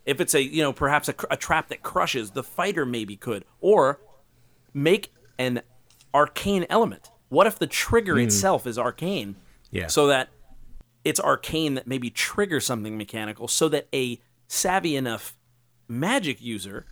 [0.07, 3.45] If it's a you know perhaps a, a trap that crushes, the fighter maybe could,
[3.61, 4.01] or
[4.73, 5.61] make an
[6.15, 7.11] arcane element.
[7.29, 8.21] What if the trigger hmm.
[8.21, 9.37] itself is arcane?
[9.71, 9.89] Yeah.
[9.89, 10.31] So that
[11.05, 15.37] it's arcane that maybe triggers something mechanical, so that a savvy enough
[15.89, 16.87] magic user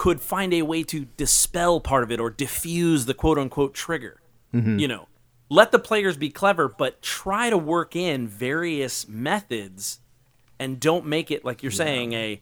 [0.00, 4.18] could find a way to dispel part of it or diffuse the quote unquote trigger.
[4.54, 5.08] You know,
[5.50, 10.00] let the players be clever, but try to work in various methods
[10.58, 12.40] and don't make it like you're saying a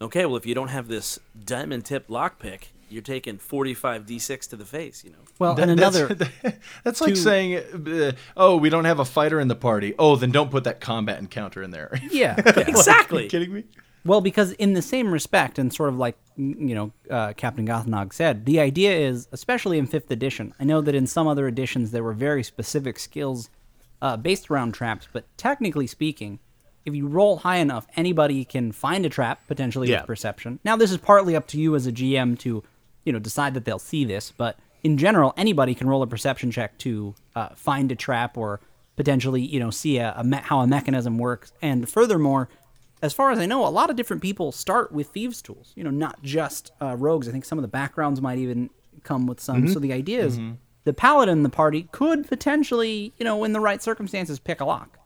[0.00, 4.56] okay, well if you don't have this diamond tip lockpick, you're taking 45 d6 to
[4.56, 5.02] the face.
[5.04, 5.18] You know.
[5.40, 6.28] Well, That- and that's- another
[6.84, 9.94] That's, like to- saying, uh, "Oh, we don't have a fighter in the party.
[9.98, 12.36] Oh, then don't put that combat encounter in there." yeah.
[12.56, 13.22] Exactly.
[13.22, 13.64] Are you kidding me?
[14.04, 18.14] Well, because in the same respect, and sort of like you know, uh, Captain Gothnog
[18.14, 20.54] said, the idea is, especially in fifth edition.
[20.58, 23.50] I know that in some other editions there were very specific skills
[24.00, 26.38] uh, based around traps, but technically speaking,
[26.86, 29.98] if you roll high enough, anybody can find a trap potentially Yeah.
[29.98, 30.60] with perception.
[30.64, 32.62] Now, this is partly up to you as a GM to,
[33.04, 36.50] you know, decide that they'll see this, but in general, anybody can roll a perception
[36.50, 38.60] check to uh, find a trap or
[38.96, 41.52] potentially, you know, see a, a me- how a mechanism works.
[41.60, 42.48] And furthermore,
[43.02, 45.72] as far as I know, a lot of different people start with thieves' tools.
[45.76, 47.28] You know, not just uh, rogues.
[47.28, 48.70] I think some of the backgrounds might even
[49.04, 49.68] come with some.
[49.68, 50.38] So the idea is
[50.84, 54.64] the paladin in the party could potentially, you know, in the right circumstances, pick a
[54.64, 54.98] lock.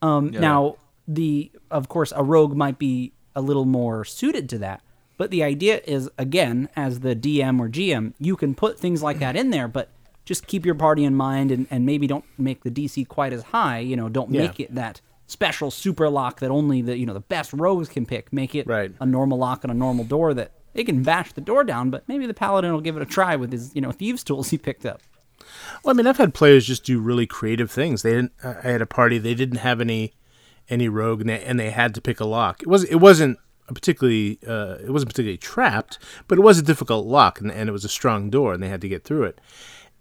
[0.00, 0.76] Um, Now,
[1.08, 4.82] the of course, a rogue might be a little more suited to that.
[5.18, 9.18] But the idea is, again, as the DM or GM, you can put things like
[9.20, 9.90] that in there, but
[10.24, 13.42] just keep your party in mind and, and maybe don't make the DC quite as
[13.44, 13.78] high.
[13.78, 14.42] You know, don't Yeah.
[14.42, 18.06] make it that special super lock that only the you know the best rogues can
[18.06, 18.32] pick.
[18.32, 18.92] Make it Right.
[19.00, 22.06] a normal lock on a normal door that they can bash the door down, but
[22.08, 24.58] maybe the paladin will give it a try with his you know thieves tools he
[24.58, 25.02] picked up.
[25.82, 28.02] Well, I mean, I've had players just do really creative things.
[28.02, 28.32] They didn't.
[28.44, 29.18] I had a party.
[29.18, 30.12] They didn't have any
[30.68, 32.62] any rogue, and they, and they had to pick a lock.
[32.62, 36.62] It was it wasn't a particularly uh, it wasn't particularly trapped, but it was a
[36.62, 39.24] difficult lock, and, and it was a strong door, and they had to get through
[39.24, 39.40] it.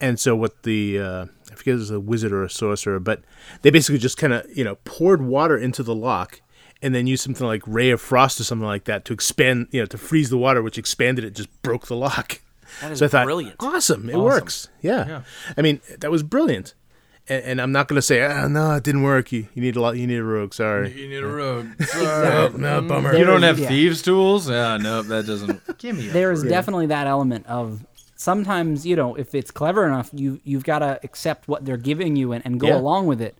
[0.01, 2.99] And so what the uh, I forget if it was a wizard or a sorcerer,
[2.99, 3.21] but
[3.61, 6.41] they basically just kind of you know poured water into the lock.
[6.83, 9.81] And then used something like ray of frost or something like that to expand, you
[9.81, 12.41] know, to freeze the water, which expanded it, just broke the lock.
[12.81, 13.55] That is so I thought, brilliant.
[13.59, 14.67] awesome, it works.
[14.81, 15.21] Yeah.
[15.55, 16.73] I mean that was brilliant.
[17.29, 19.31] And, and I'm not going to say, oh, no, it didn't work.
[19.31, 19.95] You, you need a lot.
[19.95, 20.55] You need a rogue.
[20.55, 20.91] Sorry.
[20.99, 21.67] You need a rogue.
[21.83, 22.57] Sorry.
[22.57, 23.15] no, bummer.
[23.15, 23.67] You don't have Yeah.
[23.67, 24.49] thieves' tools?
[24.49, 25.61] Yeah, no, that doesn't.
[25.77, 26.07] Give me.
[26.07, 27.85] there is definitely that element of
[28.21, 32.15] sometimes you know if it's clever enough you you've got to accept what they're giving
[32.15, 32.77] you and, and go Yeah.
[32.77, 33.36] along with it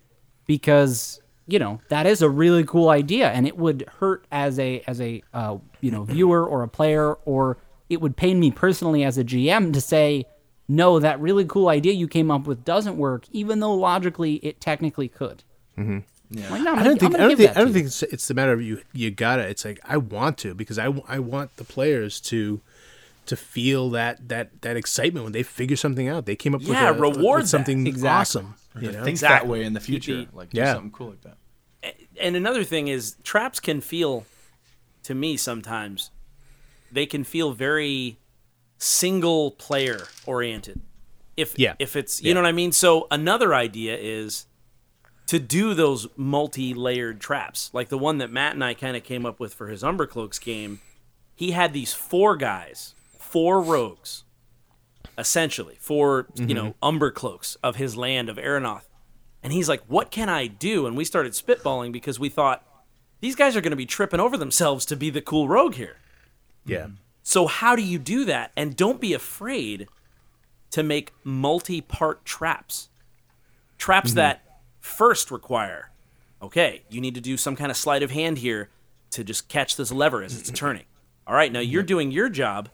[0.48, 4.82] because you know that is a really cool idea and it would hurt as a
[4.88, 7.58] as a uh, you know viewer or a player or
[7.90, 10.26] it would pain me personally as a GM to say
[10.68, 14.62] no that really cool idea you came up with doesn't work even though logically it
[14.62, 15.44] technically could
[15.78, 16.00] mm-hmm.
[16.32, 16.50] yeah.
[16.50, 17.14] like, no, I'm I gonna- don't think.
[17.14, 17.58] I'm I gonna don't think.
[17.58, 18.82] I don't think it's, it's the matter of you.
[18.94, 19.50] You got it.
[19.50, 22.62] It's like I want to because I I want the players to
[23.32, 26.26] to feel that that that excitement when they figure something out.
[26.26, 27.88] They came up Yeah, with, a, reward with something.
[27.88, 28.10] Exactly.
[28.10, 28.56] awesome.
[28.80, 29.04] You know?
[29.04, 29.48] Think Exactly.
[29.48, 30.16] that way in the future.
[30.26, 30.74] Be- like do Yeah.
[30.74, 31.38] something cool like that.
[32.20, 34.26] and another thing is traps can feel
[35.04, 36.12] to me sometimes
[36.92, 38.18] they can feel very
[38.78, 40.82] single player oriented
[41.38, 41.74] if Yeah.
[41.80, 42.34] if it's you Yeah.
[42.36, 44.46] know what i mean so another idea is
[45.28, 49.26] to do those multi-layered traps like the one that matt and i kind of came
[49.26, 50.82] up with for his umbercloaks game
[51.34, 52.94] he had these four guys
[53.32, 54.24] four rogues
[55.18, 56.56] essentially four you mm-hmm.
[56.56, 58.88] know umbercloaks of his land of Aeronoth.
[59.44, 62.64] And he's like, "What can I do?" And we started spitballing because we thought
[63.22, 65.98] these guys are going to be tripping over themselves to be the cool rogue here.
[66.66, 66.88] Yeah.
[67.24, 68.52] So how do you do that?
[68.56, 69.88] And don't be afraid
[70.72, 72.90] to make multi-part traps.
[73.78, 74.18] Traps mm-hmm.
[74.18, 75.92] that first require,
[76.42, 78.70] okay, you need to do some kind of sleight of hand here
[79.12, 80.86] to just catch this lever as it's turning.
[81.28, 82.70] All right, now you're doing your job.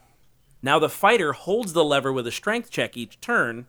[0.62, 3.66] Now the fighter holds the lever with a strength check each turn,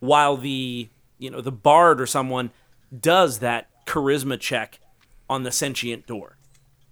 [0.00, 2.50] while the you know the bard or someone
[2.98, 4.78] does that charisma check
[5.28, 6.36] on the sentient door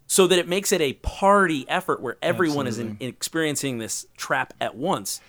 [0.07, 4.53] so that it makes it a party effort where everyone is in, experiencing this trap
[4.61, 5.21] at once.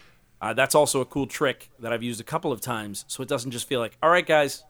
[0.41, 3.29] Uh, that's also a cool trick that I've used a couple of times, so it
[3.29, 4.63] doesn't just feel like, all right, guys,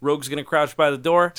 [0.00, 1.34] Rogue's gonna crouch by the door.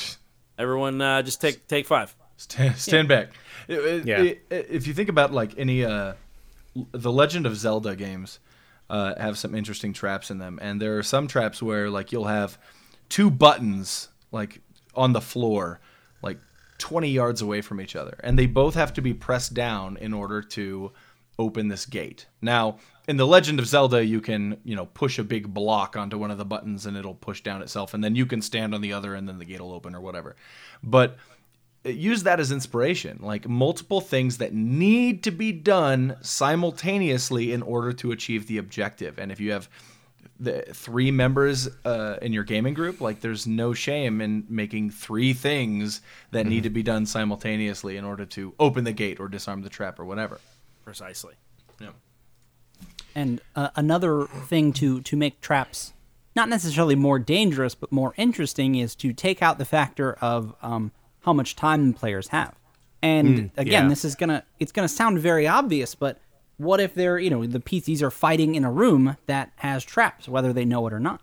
[0.59, 2.15] Everyone, uh, just take take five.
[2.37, 3.29] Stand, stand back.
[3.67, 4.21] It- it- Yeah.
[4.21, 6.15] it- if you think about like any uh, l-
[6.91, 8.39] the Legend of Zelda games,
[8.89, 12.25] uh, have some interesting traps in them, and there are some traps where like you'll
[12.25, 12.57] have
[13.09, 14.61] two buttons like
[14.95, 15.79] on the floor,
[16.21, 16.39] like
[16.77, 20.13] twenty yards away from each other, and they both have to be pressed down in
[20.13, 20.91] order to
[21.39, 22.25] open this gate.
[22.41, 26.17] Now, in the Legend of Zelda, you can you know push a big block onto
[26.17, 28.81] one of the buttons and it'll push down itself, and then you can stand on
[28.81, 30.35] the other, and then the gate will open or whatever.
[30.81, 31.17] But
[31.91, 37.93] use that as inspiration like multiple things that need to be done simultaneously in order
[37.93, 39.69] to achieve the objective and if you have
[40.39, 45.33] the three members uh, in your gaming group like there's no shame in making three
[45.33, 49.61] things that need to be done simultaneously in order to open the gate or disarm
[49.61, 50.39] the trap or whatever
[50.85, 51.33] Precisely.
[51.81, 51.89] yeah.
[53.13, 55.93] And uh, another thing to to make traps
[56.35, 60.91] not necessarily more dangerous but more interesting is to take out the factor of um,
[61.21, 62.55] how much time players have.
[63.01, 63.89] And again, yeah.
[63.89, 66.19] this is gonna it's gonna sound very obvious, but
[66.57, 70.27] what if they're you know the PCs are fighting in a room that has traps,
[70.27, 71.21] whether they know it or not.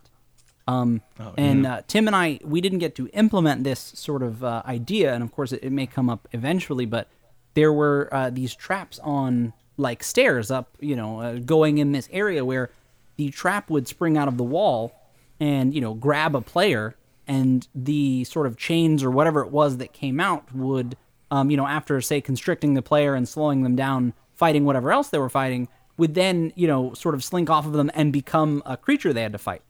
[0.67, 1.03] Um,
[1.37, 5.13] and uh, Tim and I, we didn't get to implement this sort of uh, idea,
[5.13, 6.87] and of course, it, it may come up eventually.
[6.87, 7.09] But
[7.55, 12.09] there were uh, these traps on like stairs up, you know, uh, going in this
[12.13, 12.71] area where
[13.17, 14.95] the trap would spring out of the wall
[15.41, 16.95] and you know grab a player,
[17.27, 20.97] and the sort of chains or whatever it was that came out would,
[21.31, 25.09] um, you know, after say constricting the player and slowing them down, fighting whatever else
[25.09, 28.63] they were fighting, would then you know sort of slink off of them and become
[28.67, 29.63] a creature they had to fight.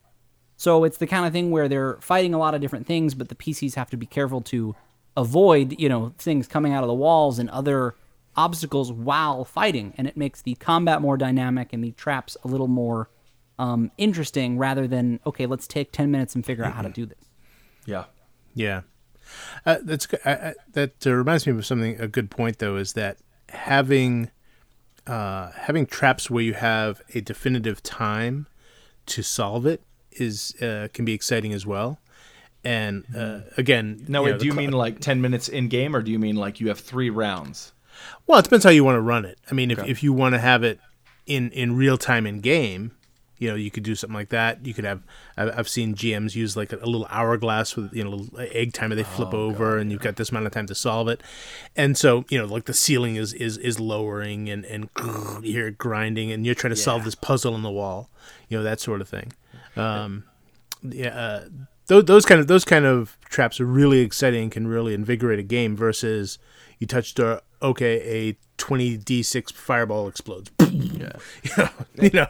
[0.56, 3.28] So it's the kind of thing where they're fighting a lot of different things, but
[3.28, 4.74] the PCs have to be careful to
[5.16, 7.94] avoid, you know, things coming out of the walls and other
[8.36, 12.68] obstacles while fighting, and it makes the combat more dynamic and the traps a little
[12.68, 13.08] more
[13.58, 17.06] um, interesting rather than okay, let's take ten minutes and figure out how to do
[17.06, 17.23] this.
[17.86, 18.04] Yeah.
[18.54, 18.82] Yeah,
[19.66, 22.00] uh, that's g- I, I, that uh, reminds me of something.
[22.00, 23.16] A good point though is that
[23.48, 24.30] having
[25.08, 28.46] uh, having traps where you have a definitive time
[29.06, 31.98] to solve it is uh, can be exciting as well.
[32.62, 35.68] And uh, again, Now, you wait, know, do you cl- mean like 10 minutes in
[35.68, 37.72] game, or do you mean like you have three rounds?
[38.26, 39.38] Well, it depends how you want to run it.
[39.50, 40.78] I mean, if, if you want to have it
[41.26, 42.92] in in real time in game,
[43.44, 44.64] you know, you could do something like that.
[44.64, 45.02] You could have.
[45.36, 48.94] I've seen GMs use like a, a little hourglass with you know egg timer.
[48.94, 51.22] They flip over, and you've got this amount of time to solve it.
[51.76, 54.88] And so you know, like the ceiling is is is lowering, and and
[55.42, 58.08] you hear it grinding, and you're trying to solve this puzzle on the wall.
[58.48, 59.34] You know that sort of thing.
[59.76, 60.24] Um,
[60.82, 61.14] yeah.
[61.14, 61.44] Uh,
[61.86, 65.38] those, those kind of those kind of traps are really exciting and can really invigorate
[65.38, 66.38] a game versus
[66.78, 71.12] you touch door okay a 20d6 fireball explodes Yeah.
[71.42, 71.68] you know,
[72.00, 72.26] you know.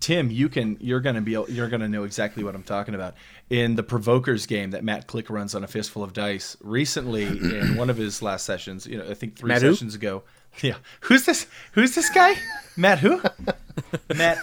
[0.00, 3.14] Tim, you can you're gonna be you're gonna know exactly what I'm talking about.
[3.50, 7.76] In the Provokers game that Matt Click runs on a fistful of dice, recently in
[7.76, 9.72] one of his last sessions, you know, I think three Matt who?
[9.74, 10.22] sessions ago.
[10.62, 10.76] Yeah.
[11.02, 12.34] Who's this who's this guy?
[12.76, 13.20] Matt who?
[14.14, 14.38] Matt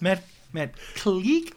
[0.00, 1.54] Matt Matt Click?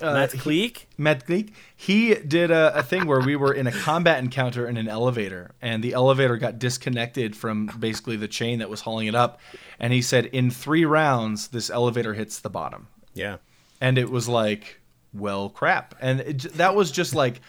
[0.00, 0.86] Uh, Matt Cleek.
[0.98, 4.76] Matt Gleek, he did a, a thing where we were in a combat encounter in
[4.76, 9.14] an elevator, and the elevator got disconnected from basically the chain that was hauling it
[9.14, 9.40] up.
[9.80, 12.88] And he said, in three rounds, this elevator hits the bottom.
[13.14, 13.38] yeah
[13.80, 14.80] And it was like,
[15.14, 15.94] well, crap.
[16.00, 17.40] And it, that was just like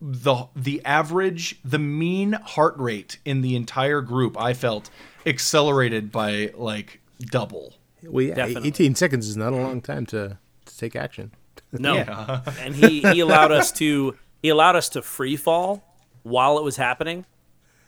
[0.00, 4.40] the the average, the mean heart rate in the entire group.
[4.40, 4.90] I felt
[5.24, 7.74] accelerated by like double.
[8.02, 8.68] well yeah Definitely.
[8.68, 11.32] 18 seconds is not a long time to, to take action
[11.80, 12.42] No, Yeah.
[12.60, 15.82] and he he allowed us to he allowed us to free fall
[16.22, 17.24] while it was happening.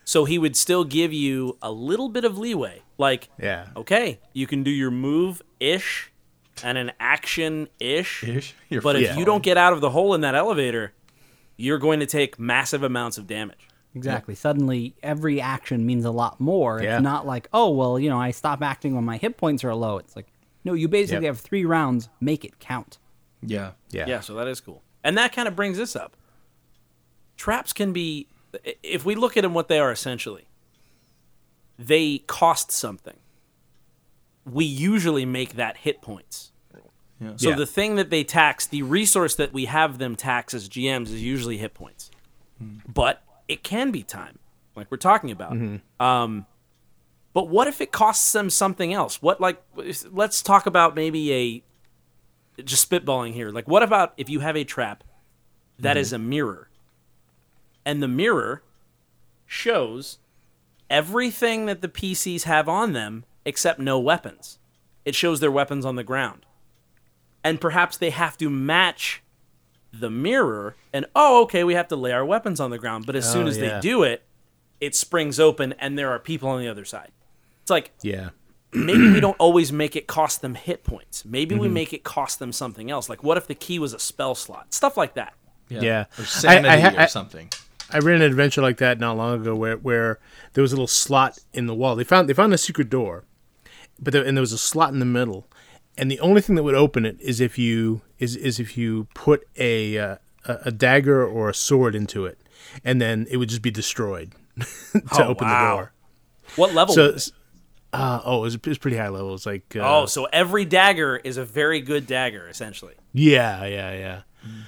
[0.05, 2.83] So he would still give you a little bit of leeway.
[2.96, 3.66] Like, Yeah.
[3.77, 6.11] okay, you can do your move ish
[6.64, 8.24] and an action ish.
[8.24, 8.55] Ish?
[8.70, 9.16] You're But if Yeah.
[9.18, 10.94] you don't get out of the hole in that elevator,
[11.59, 13.68] you're going to take massive amounts of damage.
[13.94, 14.35] Exactly.
[14.35, 16.81] Suddenly, every action means a lot more.
[16.83, 16.96] Yeah.
[16.96, 19.74] It's not like, oh, well, you know, I stop acting when my hit points are
[19.74, 19.98] low.
[19.98, 20.29] It's like,
[20.64, 21.35] no, you basically Yep.
[21.35, 22.09] have three rounds.
[22.20, 22.98] Make it count.
[23.42, 23.72] Yeah.
[23.90, 24.83] yeah Yeah, so that is cool.
[25.05, 26.16] And that kind of brings this up.
[27.37, 28.27] Traps can be,
[28.83, 30.48] if we look at them, what they are essentially,
[31.79, 33.16] they cost something.
[34.44, 36.53] We usually make that hit points.
[37.20, 37.33] Yeah.
[37.37, 37.57] So Yeah.
[37.57, 41.22] the thing that they tax, the resource that we have them tax as GMs is
[41.22, 42.11] usually hit points.
[42.92, 44.38] But it can be time,
[44.74, 45.57] like we're talking about.
[46.01, 46.46] Um,
[47.33, 49.22] but what if it costs them something else?
[49.22, 49.62] What like
[50.11, 51.62] let's talk about maybe a
[52.64, 53.51] just spitballing here.
[53.51, 55.05] Like what about if you have a trap
[55.79, 56.01] that mm-hmm.
[56.01, 56.68] is a mirror
[57.85, 58.62] and the mirror
[59.47, 60.18] shows
[60.90, 64.59] everything that the PCs have on them except no weapons.
[65.05, 66.44] It shows their weapons on the ground.
[67.42, 69.23] And perhaps they have to match
[69.90, 73.16] the mirror and oh okay, we have to lay our weapons on the ground, but
[73.16, 73.77] as oh, soon Oh, as yeah.
[73.77, 74.23] they do it,
[74.81, 77.12] it springs open and there are people on the other side.
[77.62, 78.31] It's like yeah
[78.72, 81.24] maybe we don't always make it cost them hit points.
[81.24, 81.62] Maybe Mm-hmm.
[81.62, 83.09] we make it cost them something else.
[83.09, 84.72] Like what if the key was a spell slot?
[84.74, 85.35] Stuff like that.
[85.68, 86.07] Yeah.
[86.18, 87.50] Or I- sanity I ha- or something.
[87.90, 90.18] I ran an adventure like that not long ago where, where
[90.52, 91.96] there was a little slot in the wall.
[91.96, 93.24] They found they found a secret door,
[93.98, 95.46] but there, and there was a slot in the middle,
[95.96, 99.07] and the only thing that would open it is if you is is if you
[99.14, 102.38] put a uh, a, a dagger or a sword into it,
[102.85, 105.71] and then it would just be destroyed to Oh, open wow.
[105.71, 105.92] the door.
[106.56, 106.94] What level?
[106.94, 107.35] So, was it?
[107.93, 109.35] Uh, oh, it was, it was pretty high level.
[109.35, 112.95] It's like uh, oh, so every dagger is a very good dagger, essentially.
[113.13, 114.21] yeah, yeah, yeah.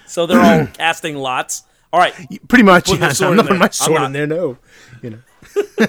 [0.07, 1.63] So they're all casting lots.
[1.93, 2.15] All right,
[2.49, 2.87] Pretty much.
[2.87, 4.27] Put Yeah, sword I'm not putting my sword in there.
[4.27, 4.59] No,
[5.03, 5.19] you know.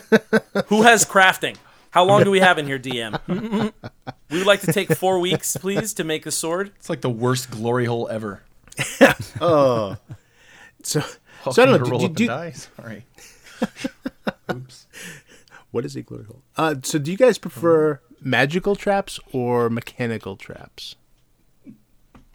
[0.68, 1.58] who has crafting?
[1.92, 3.20] How long do we have in here, DM?
[4.30, 6.72] we would like to take four weeks, please, to make the sword.
[6.78, 8.42] It's like the worst glory hole ever.
[8.78, 9.98] So,
[10.84, 11.02] so
[11.46, 11.78] I don't know.
[11.78, 12.52] gonna do- roll do- up do- and die.
[12.52, 13.06] Sorry.
[14.52, 14.88] Oops.
[15.72, 16.44] What is a glory hole?
[16.58, 20.96] Uh, so do you guys prefer magical traps or mechanical traps,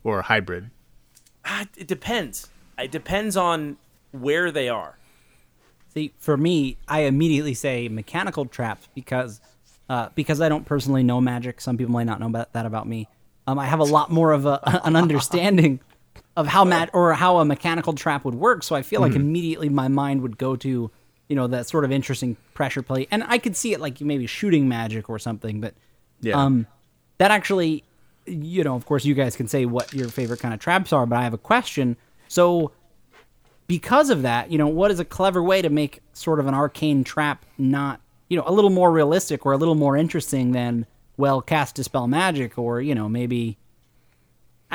[0.03, 0.71] or hybrid?
[1.45, 2.49] Ah, it depends.
[2.79, 3.77] It depends on
[4.13, 4.99] where they are.
[5.95, 9.41] See, for me, I immediately say mechanical traps because
[9.89, 11.61] uh, because I don't personally know magic.
[11.61, 13.09] Some people might not know about that about me.
[13.47, 15.81] Um, I have a lot more of a, an understanding
[16.37, 18.63] of how mat or how a mechanical trap would work.
[18.63, 20.91] So I feel like immediately my mind would go to
[21.29, 24.27] you know that sort of interesting pressure play and I could see it like maybe
[24.27, 25.61] shooting magic or something.
[25.61, 25.75] But
[26.21, 26.41] Yeah.
[26.41, 26.67] um,
[27.19, 27.83] that actually,
[28.27, 31.07] you know, of course, you guys can say what your favorite kind of traps are,
[31.07, 31.97] but I have a question.
[32.29, 32.73] So,
[33.67, 36.55] because of that, you know, what is a clever way to make sort of an
[36.55, 40.87] arcane trap not, you know, a little more realistic or a little more interesting than,
[41.17, 43.59] well, cast dispel magic or, you know, maybe.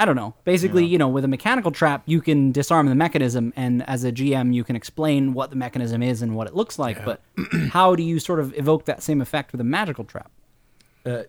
[0.02, 0.34] I don't know.
[0.46, 4.12] Basically, you know, with a mechanical trap, you can disarm the mechanism, and as a
[4.12, 7.06] GM, you can explain what the mechanism is and what it looks like.
[7.06, 7.22] But
[7.70, 10.32] how do you sort of evoke that same effect with a magical trap?
[11.06, 11.26] Uh,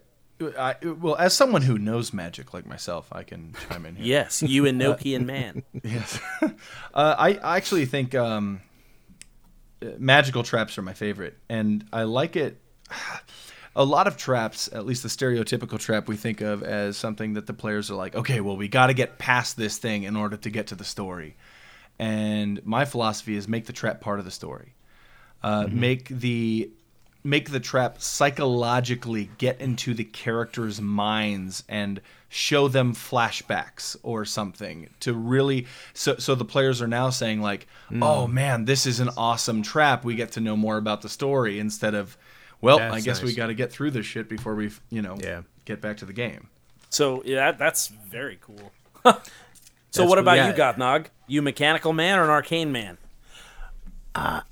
[0.58, 4.06] I, well, as someone who knows magic like myself, I can chime in here.
[4.06, 5.64] Yes, you and Nokian man.
[5.84, 6.18] Yes.
[6.42, 6.48] uh,
[6.94, 8.62] I, I actually think um,
[9.82, 12.56] uh, magical traps are my favorite, and I like it.
[13.74, 17.46] A lot of traps, at least the stereotypical trap we think of as something that
[17.46, 20.36] the players are like, okay, well, we got to get past this thing in order
[20.36, 21.36] to get to the story.
[21.98, 24.74] And my philosophy is make the trap part of the story.
[25.42, 26.70] Uh, Make the
[27.24, 34.88] make the trap psychologically get into the characters' minds and show them flashbacks or something
[34.98, 37.66] to really so so the players are now saying like
[38.00, 41.58] oh man this is an awesome trap we get to know more about the story
[41.58, 42.16] instead of
[42.62, 45.16] well i That's guess we got to get through this shit before we you know
[45.20, 45.42] Yeah.
[45.66, 46.48] get back to the game
[46.90, 48.72] So yeah, that's very cool.
[49.04, 49.12] so
[49.92, 50.48] That's what about Yeah.
[50.48, 51.06] you, Gothnog?
[51.26, 52.98] You mechanical man or an arcane man?
[54.14, 54.42] Uh,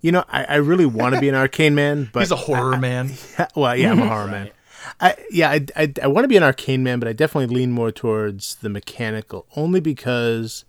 [0.00, 2.78] you know, I, I really want to be an arcane man, but he's a horror
[2.78, 3.10] man
[3.54, 4.50] well, yeah, I'm a horror man.
[4.98, 7.70] I yeah, I I, I want to be an arcane man, but I definitely lean
[7.70, 10.64] more towards the mechanical, only because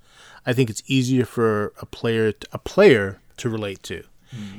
[0.46, 4.04] I think it's easier for a player a player to relate to.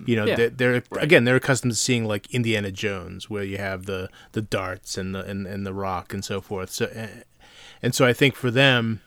[0.06, 0.36] You know, Yeah.
[0.36, 4.42] they're, they're again they're accustomed to seeing like Indiana Jones, where you have the the
[4.42, 6.70] darts and the and, and the rock and so forth.
[6.70, 7.08] So, eh,
[7.82, 9.00] and so I think for them,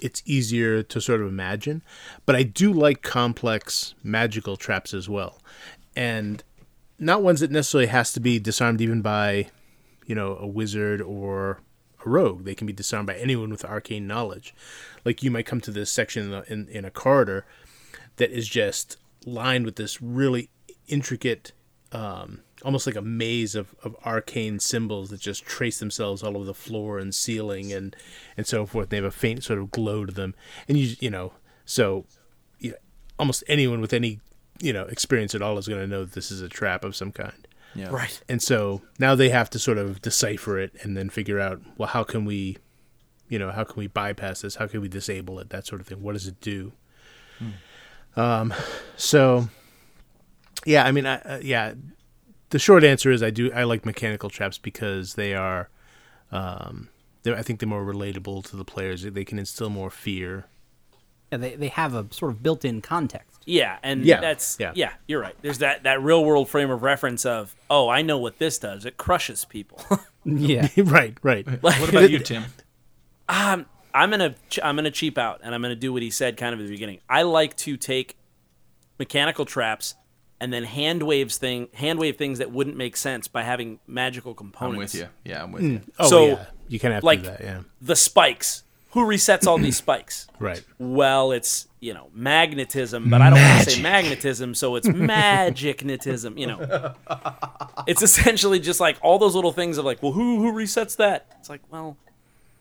[0.00, 1.82] it's easier to sort of imagine.
[2.26, 5.40] But I do like complex magical traps as well,
[5.96, 6.42] and
[6.98, 9.48] not ones that necessarily has to be disarmed even by,
[10.06, 11.58] you know, a wizard or
[12.04, 12.44] a rogue.
[12.44, 14.54] They can be disarmed by anyone with arcane knowledge.
[15.04, 17.44] Like you might come to this section in a, in, in a corridor
[18.18, 20.50] that is just lined with this really
[20.88, 21.52] intricate,
[21.92, 26.44] um, almost like a maze of, of arcane symbols that just trace themselves all over
[26.44, 27.96] the floor and ceiling and
[28.36, 28.88] and so forth.
[28.88, 30.34] They have a faint sort of glow to them,
[30.68, 31.32] and you you know
[31.64, 32.06] so
[32.58, 32.76] you know,
[33.18, 34.20] almost anyone with any
[34.60, 36.96] you know experience at all is going to know that this is a trap of
[36.96, 37.46] some kind.
[37.74, 38.22] yeah Right.
[38.28, 41.88] And so now they have to sort of decipher it and then figure out, well,
[41.88, 42.58] how can we,
[43.28, 44.56] you know, how can we bypass this?
[44.56, 45.50] How can we disable it?
[45.50, 46.02] That sort of thing.
[46.02, 46.72] What does it do?
[48.16, 48.52] Um,
[48.96, 49.48] so
[50.64, 51.74] yeah, I mean, I, uh, yeah,
[52.50, 55.68] the short answer is I do, I like mechanical traps because they are,
[56.30, 56.88] um,
[57.22, 59.02] they're, I think they're more relatable to the players.
[59.02, 60.46] They can instill more fear.
[61.30, 63.42] Yeah, they, they have a sort of built-in context.
[63.46, 64.72] Yeah, and Yeah, that's yeah.
[64.74, 64.92] yeah.
[65.08, 65.34] you're right.
[65.40, 68.84] There's that that real world frame of reference of oh, I know what this does.
[68.84, 69.80] It crushes people.
[70.24, 70.68] Yeah.
[70.76, 71.44] right, right.
[71.60, 72.44] what about you tim
[73.94, 76.60] I'm gonna I'm gonna cheap out and I'm gonna do what he said kind of
[76.60, 77.00] at the beginning.
[77.08, 78.16] I like to take
[78.98, 79.94] mechanical traps
[80.40, 84.34] and then hand waves thing hand wave things that wouldn't make sense by having magical
[84.34, 84.94] components.
[84.94, 85.70] i'm with you yeah i'm with hmm.
[85.70, 86.46] you Oh, So, yeah.
[86.68, 87.60] You kind of have like to do that, yeah.
[87.80, 88.64] the spikes.
[88.92, 90.26] Who resets all these spikes?
[90.38, 90.62] Right.
[90.78, 96.38] Well, it's you know magnetism, but I don't want to say magnetism, so it's magicnetism.
[96.38, 96.94] You know,
[97.86, 101.26] it's essentially just like all those little things of like, well, who who resets that?
[101.40, 101.96] It's like, well,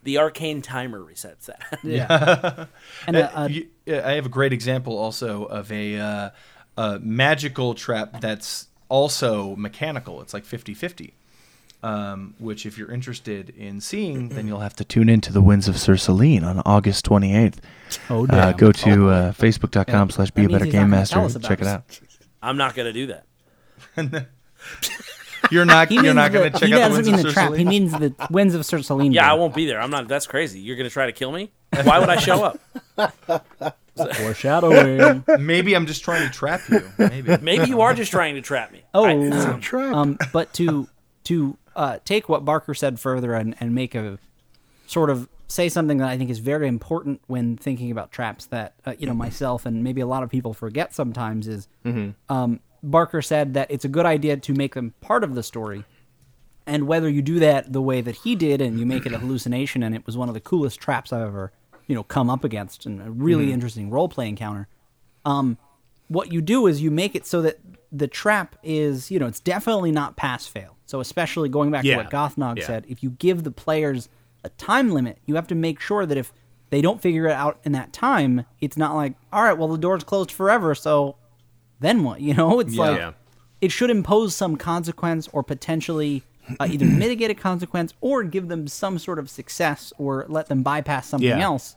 [0.04, 1.80] the arcane timer resets that.
[1.84, 2.66] Yeah.
[3.08, 6.30] and uh, uh, You- I have a great example also of a, uh,
[6.78, 10.22] a magical trap that's also mechanical.
[10.22, 11.14] It's like 50 50.
[11.84, 15.68] Um, which, if you're interested in seeing, then you'll have to tune into the Winds
[15.68, 17.56] of Sir Celine on August 28th.
[18.12, 18.58] oh, Uh, damn.
[18.58, 21.68] go to uh, facebook.com slash be a better game master and check it it.
[21.68, 22.00] out.
[22.44, 23.26] I'm not gonna do that.
[25.52, 27.20] You're not, He you're means not going to check he out the doesn't Winds mean
[27.20, 27.54] of the trap.
[27.54, 29.12] He means the winds of Sir Celine.
[29.12, 29.82] Yeah, I won't be there.
[29.82, 30.08] I'm not.
[30.08, 30.60] That's crazy.
[30.60, 31.52] You're gonna try to kill me?
[31.84, 32.60] Why would I show up?
[34.16, 35.24] Foreshadowing.
[35.40, 36.82] Maybe I'm just trying to trap you.
[36.98, 37.38] Maybe.
[37.42, 38.84] Maybe you are just trying to trap me.
[38.94, 40.88] Oh, I- um, but to
[41.26, 44.18] to uh, take what Barker said further and, and make a
[44.88, 48.74] sort of say something that I think is very important when thinking about traps that
[48.86, 52.10] uh, you know myself and maybe a lot of people forget sometimes is Hmm.
[52.30, 55.86] um, Barker said that it's a good idea to make them part of the story
[56.68, 59.18] And whether you do that the way that he did and you make it a
[59.18, 61.52] hallucination and it was one of the coolest traps I've ever,
[61.88, 64.68] you know, come up against and a really interesting role play encounter.
[65.26, 65.58] Um,
[66.08, 67.60] what you do is you make it so that
[67.92, 70.78] the trap is, you know, it's definitely not pass fail.
[70.86, 71.94] So especially going back Yeah.
[71.96, 72.68] to what Gothnog Yeah.
[72.68, 74.08] said, if you give the players
[74.44, 76.32] a time limit, you have to make sure that if
[76.70, 79.78] they don't figure it out in that time, it's not like, all right, well the
[79.80, 81.16] door's closed forever, so
[81.82, 82.22] then what?
[82.22, 83.12] You know, it's like Yeah.
[83.60, 86.24] it should impose some consequence or potentially
[86.60, 90.64] uh, either mitigate a consequence or give them some sort of success or let them
[90.64, 91.40] bypass something Yeah.
[91.44, 91.76] else.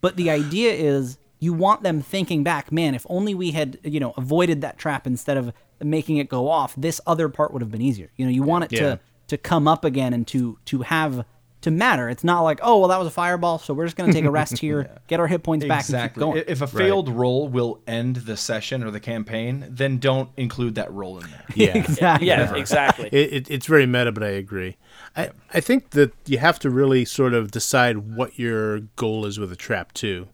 [0.00, 4.00] But the idea is you want them thinking back, man, if only we had, you
[4.00, 7.70] know, avoided that trap instead of making it go off, this other part would have
[7.70, 8.10] been easier.
[8.16, 8.80] You know, you want it Yeah.
[8.80, 11.24] to to come up again and to to have
[11.62, 12.08] to matter.
[12.08, 14.24] It's not like, oh, well, that was a fireball, so we're just going to take
[14.24, 16.20] a rest here, get our hit points back, and keep Exactly.
[16.20, 16.44] going.
[16.46, 20.92] If a failed roll will end the session or the campaign, then don't include that
[20.92, 21.44] roll in there.
[21.54, 21.66] Yeah.
[21.76, 22.28] exactly.
[22.28, 23.08] Yeah, exactly.
[23.18, 24.76] It, it, it's very meta, but I agree.
[25.16, 29.38] I, I think that you have to really sort of decide what your goal is
[29.38, 30.28] with a trap too,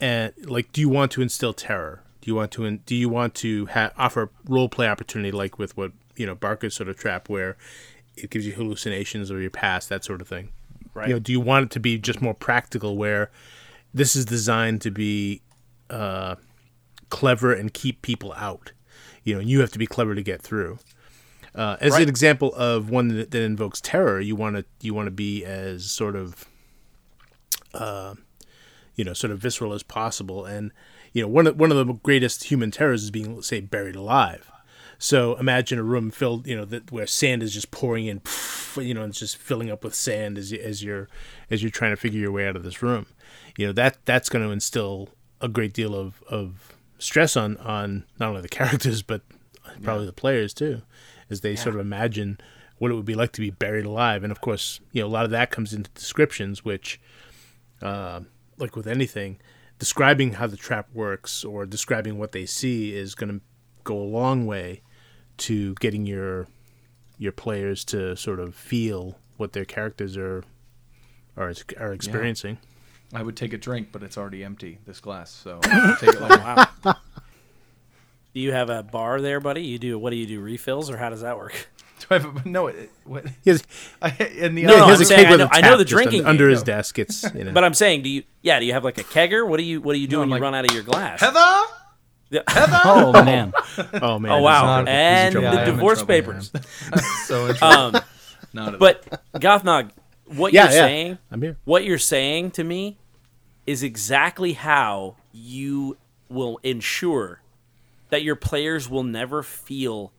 [0.00, 2.02] and like, do you want to instill terror?
[2.20, 5.58] Do you want to in, do you want to ha- offer role play opportunity like
[5.58, 7.56] with what you know Barker's sort of trap where
[8.24, 10.50] it gives you hallucinations of your past, that sort of thing.
[10.94, 11.08] Right.
[11.08, 13.30] You know, do you want it to be just more practical where
[13.94, 15.42] this is designed to be
[15.88, 16.36] uh,
[17.10, 18.72] clever and keep people out?
[19.24, 20.78] You know, and you have to be clever to get through.
[21.54, 22.02] Uh, as Right.
[22.02, 25.44] an example of one that, that invokes terror, you want to you want to be
[25.44, 26.44] as sort of,
[27.74, 28.14] uh,
[28.94, 30.44] you know, sort of visceral as possible.
[30.44, 30.70] And
[31.12, 34.50] you know, one of one of the greatest human terrors is being, say, buried alive.
[35.02, 38.20] So imagine a room filled, you know, that where sand is just pouring in,
[38.76, 41.08] you know, it's just filling up with sand as as you're
[41.50, 43.06] as you're trying to figure your way out of this room.
[43.56, 45.08] You know that that's going to instill
[45.40, 49.22] a great deal of, of stress on on not only the characters but
[49.82, 50.82] probably the players too,
[51.30, 52.38] as they sort of imagine
[52.76, 54.22] what it would be like to be buried alive.
[54.22, 57.00] And of course, you know, a lot of that comes into descriptions, which,
[57.80, 58.20] uh,
[58.58, 59.38] like with anything,
[59.78, 63.40] describing how the trap works or describing what they see is going to
[63.84, 64.82] go a long way
[65.40, 66.46] to getting your
[67.18, 70.44] your players to sort of feel what their characters are
[71.36, 72.58] are are experiencing.
[73.12, 74.78] I would take a drink, but it's already empty.
[74.86, 75.58] This glass, so
[76.00, 76.66] take it later.
[78.32, 79.62] Do you have a bar there, buddy?
[79.62, 79.98] You do.
[79.98, 80.40] What do you do?
[80.40, 81.68] Refills, or how does that work?
[82.00, 83.26] Do I have a, no, it- what?
[83.44, 83.62] He has,
[84.02, 85.76] I, in the No, he no, I'm a saying keg I know- a I know
[85.76, 86.64] the drinking under game, his no.
[86.66, 86.98] desk.
[86.98, 87.52] It's you know.
[87.52, 88.22] But I'm saying, do you?
[88.40, 89.46] Yeah, do you have like a kegger?
[89.46, 89.80] What do you?
[89.82, 91.20] What do you do No, when I'm you like, run out of your glass?
[91.20, 91.62] Heather.
[92.30, 92.42] Yeah.
[92.84, 93.52] Oh man.
[94.00, 94.82] oh man, Oh wow!
[94.82, 96.52] is- And the Yeah, I am in divorce trouble, papers.
[97.26, 97.96] so it's Um,
[98.52, 98.78] not.
[98.78, 99.90] but Gothnog,
[100.26, 100.78] what Yeah, you're yeah.
[100.86, 101.56] saying, I'm here.
[101.64, 102.98] what you're saying to me,
[103.66, 105.96] is exactly how you
[106.28, 107.40] will ensure
[108.10, 110.12] that your players will never feel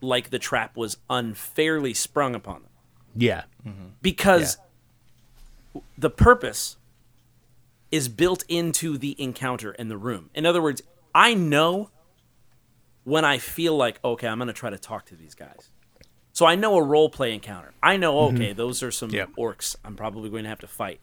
[0.00, 2.70] like the trap was unfairly sprung upon them.
[3.14, 3.42] Yeah,
[4.02, 4.58] because
[5.96, 6.76] the purpose
[7.92, 10.30] is built into the encounter in the room.
[10.34, 10.82] In other words,
[11.14, 11.90] I know
[13.04, 15.70] when I feel like, okay, I'm going to try to talk to these guys.
[16.32, 17.72] So I know a role play encounter.
[17.82, 18.36] I know, mm-hmm.
[18.36, 19.30] okay, those are some Yep.
[19.38, 21.00] orcs I'm probably going to have to fight.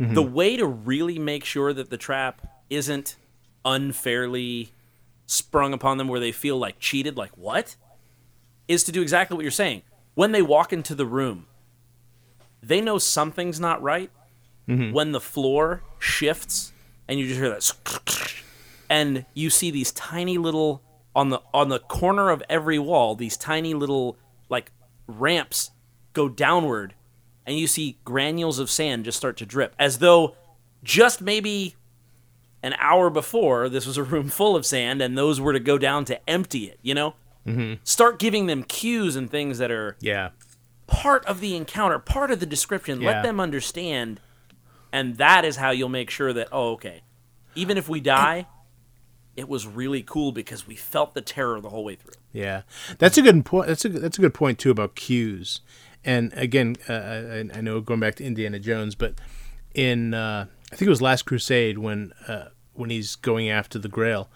[0.00, 0.14] Mm-hmm.
[0.14, 3.16] The way to really make sure that the trap isn't
[3.64, 4.72] unfairly
[5.26, 7.76] sprung upon them where they feel like cheated, like what?
[8.66, 9.82] Is to do exactly what you're saying.
[10.14, 11.46] When they walk into the room,
[12.62, 14.10] they know something's not right
[14.68, 14.92] mm-hmm.
[14.92, 16.72] when the floor shifts
[17.06, 17.62] and you just hear that
[18.90, 20.82] and you see these tiny little
[21.14, 24.16] on the on the corner of every wall these tiny little
[24.48, 24.70] like
[25.06, 25.70] ramps
[26.12, 26.94] go downward
[27.46, 30.36] and you see granules of sand just start to drip as though
[30.82, 31.74] just maybe
[32.62, 35.78] an hour before this was a room full of sand and those were to go
[35.78, 37.14] down to empty it you know
[37.48, 37.74] mm-hmm.
[37.84, 40.30] start giving them cues and things that are yeah,
[40.86, 43.00] part of the encounter, part of the description.
[43.00, 43.08] Yeah.
[43.08, 44.20] Let them understand,
[44.92, 47.02] and that is how you'll make sure that oh, okay,
[47.54, 48.46] even if we die,
[49.38, 52.14] it was really cool because we felt the terror the whole way through.
[52.32, 52.62] yeah.
[52.98, 53.68] That's a good point.
[53.68, 55.60] That's a that's a good point too about cues.
[56.04, 59.14] And again, uh, I, I know going back to Indiana Jones, but
[59.74, 63.88] in uh, I think it was Last Crusade when uh, when he's going after the
[63.88, 64.28] Grail,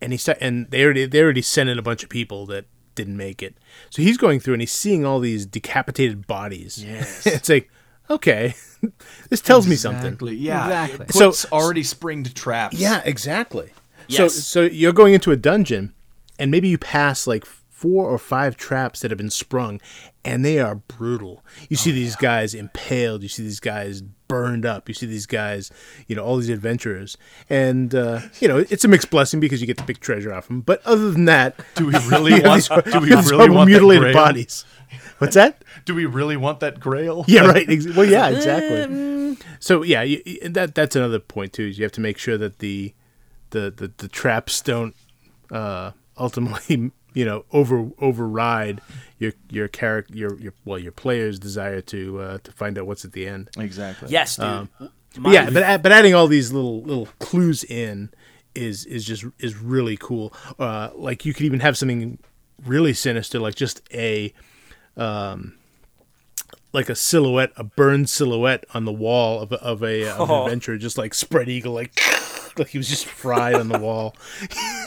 [0.00, 2.66] and he sta- and they already they already sent in a bunch of people that
[2.94, 3.56] didn't make it.
[3.90, 6.82] So he's going through and he's seeing all these decapitated bodies.
[6.84, 7.24] Yes.
[7.36, 7.70] it's like
[8.08, 8.54] okay,
[9.30, 10.06] this tells me something.
[10.14, 10.34] Exactly.
[10.36, 10.64] Yeah.
[10.84, 11.06] Exactly.
[11.06, 12.76] It So- puts already springed traps.
[12.78, 13.70] Yeah, exactly.
[14.10, 14.34] Yes.
[14.34, 15.94] So so you're going into a dungeon,
[16.38, 19.80] and maybe you pass like four or five traps that have been sprung,
[20.24, 21.42] and they are brutal.
[21.68, 23.22] You see these guys impaled.
[23.22, 24.86] You see these guys burned up.
[24.88, 25.70] You see these guys,
[26.06, 27.16] you know, all these adventurers,
[27.48, 30.48] and uh, you know, it's a mixed blessing because you get to pick treasure off
[30.48, 30.60] them.
[30.60, 32.56] But other than that, Do we really want?
[32.68, 34.64] these Do we really want mutilated bodies?
[35.18, 35.62] What's that?
[35.84, 37.24] Do we really want that Grail?
[37.28, 37.66] Yeah, right.
[37.96, 39.36] Well, yeah, exactly.
[39.60, 41.66] So yeah, you- that that's another point too.
[41.68, 42.92] Is you have to make sure that the
[43.50, 44.94] the the, the traps don't
[45.50, 48.80] uh, ultimately you know over override
[49.18, 53.04] your your character your your well your player's desire to uh, to find out what's
[53.04, 53.50] at the end.
[53.58, 54.08] Exactly.
[54.10, 54.44] Yes, dude.
[54.44, 58.10] Um, But My- yeah, but but adding all these little little clues in
[58.54, 60.32] is is just is really cool.
[60.58, 62.18] Uh, like you could even have something
[62.64, 64.32] really sinister, like just a
[64.96, 65.54] um,
[66.72, 70.30] like a silhouette, a burned silhouette on the wall of a, of a of an
[70.30, 70.44] Oh.
[70.44, 71.98] adventure, just like spread eagle, like
[72.58, 74.14] like he was just fried on the wall.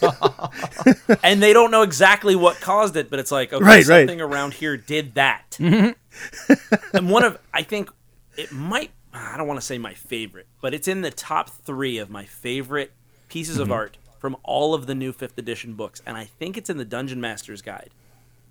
[1.23, 4.01] and they don't know exactly what caused it, but it's like okay, Right, right.
[4.01, 5.57] something around here did that.
[5.59, 6.93] Mm-hmm.
[6.97, 7.89] and one of I think
[8.37, 11.97] it might I don't want to say my favorite, but it's in the top three
[11.97, 12.91] of my favorite
[13.29, 13.73] pieces of mm-hmm.
[13.73, 16.85] art from all of the new fifth edition books, and I think it's in the
[16.85, 17.89] Dungeon Master's Guide.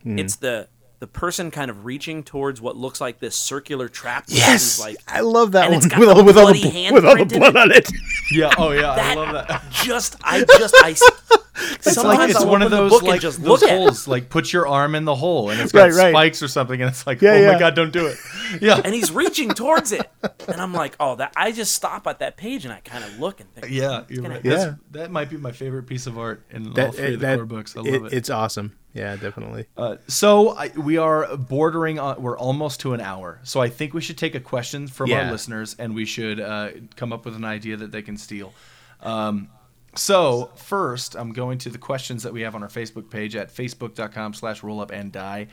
[0.00, 0.18] Mm-hmm.
[0.18, 0.68] It's the
[1.02, 4.28] the person kind of reaching towards what looks like this circular trap.
[4.28, 7.04] which is like I love that one with the all, with all the bl- with
[7.04, 7.90] all the handprint in blood on it.
[8.30, 8.54] Yeah.
[8.56, 8.92] Oh yeah.
[8.92, 9.64] I love that.
[9.72, 10.90] just I just I.
[10.90, 14.06] It's sometimes like it's one of those like just those look at holes.
[14.06, 16.12] Like put your arm in the hole, and it's got Right, right.
[16.12, 17.52] spikes or something, and it's like, Yeah, oh yeah.
[17.52, 18.16] my god, don't do it.
[18.60, 18.80] Yeah.
[18.84, 20.08] and he's reaching towards it,
[20.48, 21.32] and I'm like, oh, that.
[21.36, 24.22] I just stop at that page and I kind of look and think, Yeah, you're
[24.22, 24.44] gonna- right.
[24.44, 24.54] Yeah.
[24.56, 27.26] That's, that might be my favorite piece of art in all That, three of the
[27.26, 27.76] that- core books.
[27.76, 28.12] I love it- it.
[28.12, 28.76] It's awesome.
[28.94, 29.66] Yeah, definitely.
[29.76, 32.20] Uh, so I, we are bordering on.
[32.22, 33.40] We're almost to an hour.
[33.42, 35.24] So I think we should take a question from Yeah.
[35.26, 38.52] our listeners, and we should uh, come up with an idea that they can steal.
[39.00, 39.48] Um,
[39.94, 43.48] so first, I'm going to the questions that we have on our Facebook page at
[43.54, 45.48] facebook.com/slash roll up and die.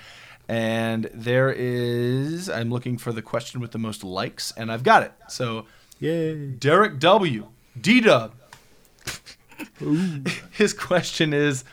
[0.50, 5.04] And there is, I'm looking for the question with the most likes, and I've got
[5.04, 5.14] it.
[5.30, 5.66] So
[6.00, 6.48] Yay.
[6.52, 7.48] Derek W.
[7.80, 8.34] D Dub.
[10.52, 11.64] His question is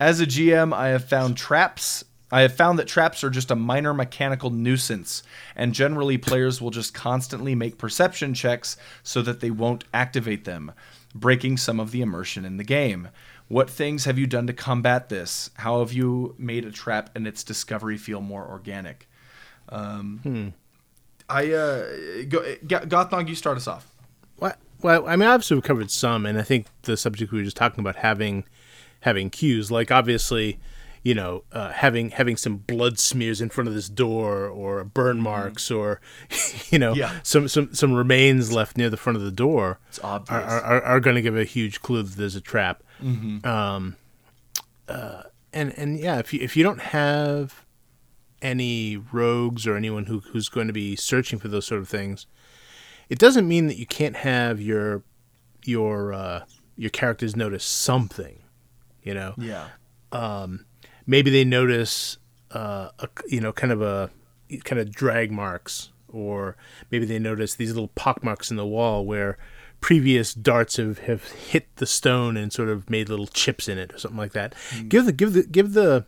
[0.00, 2.04] As a GM, I have found traps.
[2.32, 5.22] I have found that traps are just a minor mechanical nuisance,
[5.54, 10.72] and generally players will just constantly make perception checks so that they won't activate them,
[11.14, 13.08] breaking some of the immersion in the game.
[13.48, 15.50] What things have you done to combat this?
[15.54, 19.06] How have you made a trap and its discovery feel more organic?
[19.68, 20.54] Um,
[21.28, 21.84] I uh,
[22.28, 23.92] go, G- Gothnog, you start us off.
[24.38, 27.44] Well, well, I mean, obviously we've covered some, and I think the subject we were
[27.44, 28.44] just talking about having
[29.00, 30.58] having cues, like obviously,
[31.02, 35.20] you know, uh, having having some blood smears in front of this door, or burn
[35.20, 36.00] marks, or
[36.70, 37.20] you know, Yeah.
[37.22, 39.78] some some some remains left near the front of the door.
[39.88, 40.30] It's obvious.
[40.42, 42.82] Are, are, are going to give a huge clue that there's a trap.
[43.44, 43.96] Um,
[44.88, 45.22] uh,
[45.52, 47.64] and and yeah, if you if you don't have
[48.42, 52.26] any rogues or anyone who who's going to be searching for those sort of things,
[53.08, 55.02] it doesn't mean that you can't have your
[55.64, 56.44] your uh,
[56.76, 58.38] your characters notice something.
[59.02, 59.68] You know, Yeah.
[61.06, 62.18] maybe they notice
[62.50, 64.10] uh, a you know kind of a
[64.64, 66.56] kind of drag marks, or
[66.90, 69.38] maybe they notice these little pock marks in the wall where
[69.80, 73.94] previous darts have, have hit the stone and sort of made little chips in it
[73.94, 74.54] or something like that.
[74.88, 76.04] Give the give the give the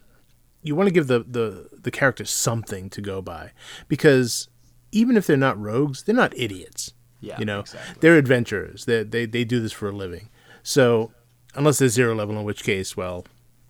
[0.62, 3.52] you want to give the, the the characters something to go by
[3.88, 4.48] because
[4.92, 6.92] even if they're not rogues, they're not idiots.
[7.20, 7.94] Yeah, you know, exactly.
[8.00, 8.84] they're adventurers.
[8.84, 10.28] They they they do this for a living.
[10.64, 11.12] So
[11.54, 13.24] unless they're zero level, in which case, well,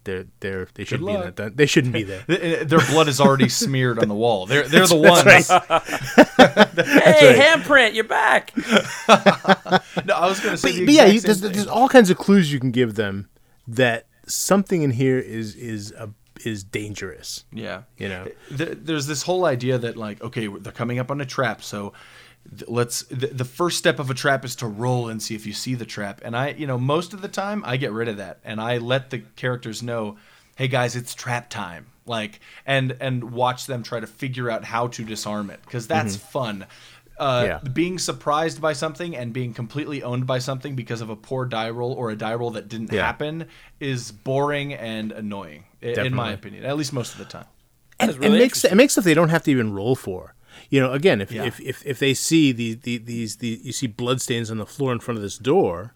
[0.05, 1.37] they're they're they shouldn't be in luck.
[1.37, 1.57] that.
[1.57, 2.25] They shouldn't be there.
[2.29, 4.47] Uh, Their blood is already smeared on the wall.
[4.47, 6.77] They're they're the That's ones.
[6.77, 8.53] hey, handprint, you're back.
[8.57, 10.71] No, I was going to say.
[10.71, 11.53] But, the but yeah, exact you, same there's, thing.
[11.53, 13.29] there's all kinds of clues you can give them
[13.69, 16.11] that something in here is is a,
[16.45, 17.45] is dangerous.
[17.53, 17.83] Yeah.
[17.97, 18.27] You know.
[18.51, 21.91] There, there's this whole idea that like, okay, they're coming up on a trap, so
[21.91, 21.95] th-
[22.67, 23.03] let's.
[23.05, 25.75] The, the first step of a trap is to roll and see if you see
[25.75, 26.21] the trap.
[26.25, 28.79] And I, you know, most of the time I get rid of that and I
[28.79, 30.17] let the characters know,
[30.57, 31.87] hey guys, it's trap time.
[32.05, 36.17] Like, and and watch them try to figure out how to disarm it because that's
[36.17, 36.67] fun.
[37.19, 37.59] Uh, Yeah.
[37.71, 41.71] Being surprised by something and being completely owned by something because of a poor die
[41.71, 43.05] roll or a die roll that didn't Yeah.
[43.07, 43.47] happen
[43.79, 46.65] is boring and annoying, i- in my opinion.
[46.65, 47.45] At least most of the time.
[48.01, 50.35] That and, really and makes it makes stuff they don't have to even roll for.
[50.73, 51.45] You know, again, if Yeah.
[51.45, 54.91] if, if, if they see the, the these the you see bloodstains on the floor
[54.93, 55.95] in front of this door,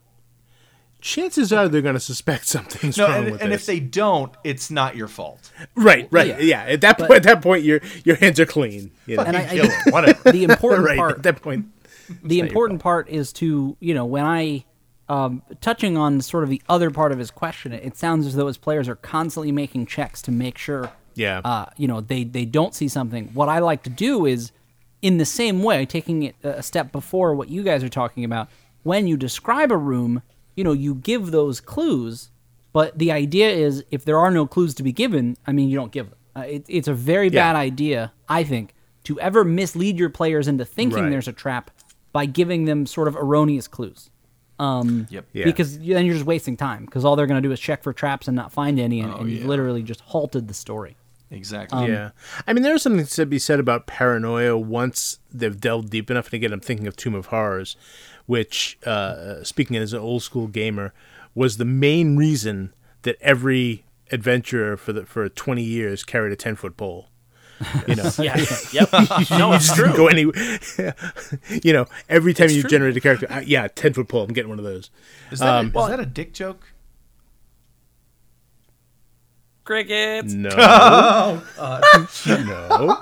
[1.00, 3.62] chances are they're going to suspect something's No, wrong and, with and this.
[3.62, 5.50] if they don't, it's not your fault.
[5.74, 6.38] right, right, Yeah.
[6.40, 6.62] yeah.
[6.72, 8.90] At that But- point, at that point, your your hands are clean.
[9.06, 9.22] You know?
[9.24, 10.32] And I, I Kill think whatever.
[10.32, 11.66] the important right part at that point.
[12.22, 14.64] the important part is to you know when I
[15.08, 18.34] um, touching on sort of the other part of his question, it, it sounds as
[18.34, 21.40] though his players are constantly making checks to make sure, Yeah.
[21.44, 23.30] uh, you know, they they don't see something.
[23.32, 24.50] What I like to do is,
[25.06, 28.48] in the same way, taking it a step before what you guys are talking about.
[28.82, 30.22] When you describe a room,
[30.56, 32.30] you know, you give those clues,
[32.72, 35.76] but the idea is if there are no clues to be given, I mean, you
[35.76, 36.18] don't give them.
[36.34, 37.40] Uh, it, it's a very Yeah.
[37.52, 41.10] bad idea, I think, to ever mislead your players into thinking Right.
[41.10, 41.70] there's a trap
[42.12, 44.10] by giving them sort of erroneous clues.
[44.58, 45.26] Um, Yep.
[45.34, 45.44] Yeah.
[45.44, 47.92] Because then you're just wasting time because all they're going to do is check for
[47.92, 49.46] traps and not find any, and, Oh, and you've yeah.
[49.48, 50.96] literally just halted the story.
[51.30, 51.88] Exactly.
[51.88, 52.10] yeah.
[52.46, 56.26] I mean, there's something to be said about paranoia once they've delved deep enough.
[56.26, 57.76] And again, I'm thinking of Tomb of Horrors,
[58.26, 60.94] which, uh, speaking as an old school gamer,
[61.34, 62.72] was the main reason
[63.02, 67.08] that every adventurer for the for 20 years carried a 10 foot pole.
[67.88, 68.36] You know, Yeah.
[68.72, 68.92] yep.
[69.30, 69.92] No, it's true.
[69.96, 70.20] go any.
[71.64, 72.70] you know, every time It's you true.
[72.70, 74.22] generate a character, uh, yeah, 10 foot pole.
[74.22, 74.90] I'm getting one of those.
[75.32, 76.72] Is that, Um, is well- that a dick joke?
[79.66, 80.32] Crickets.
[80.32, 80.48] No,
[81.58, 81.80] Uh,
[82.26, 82.96] no.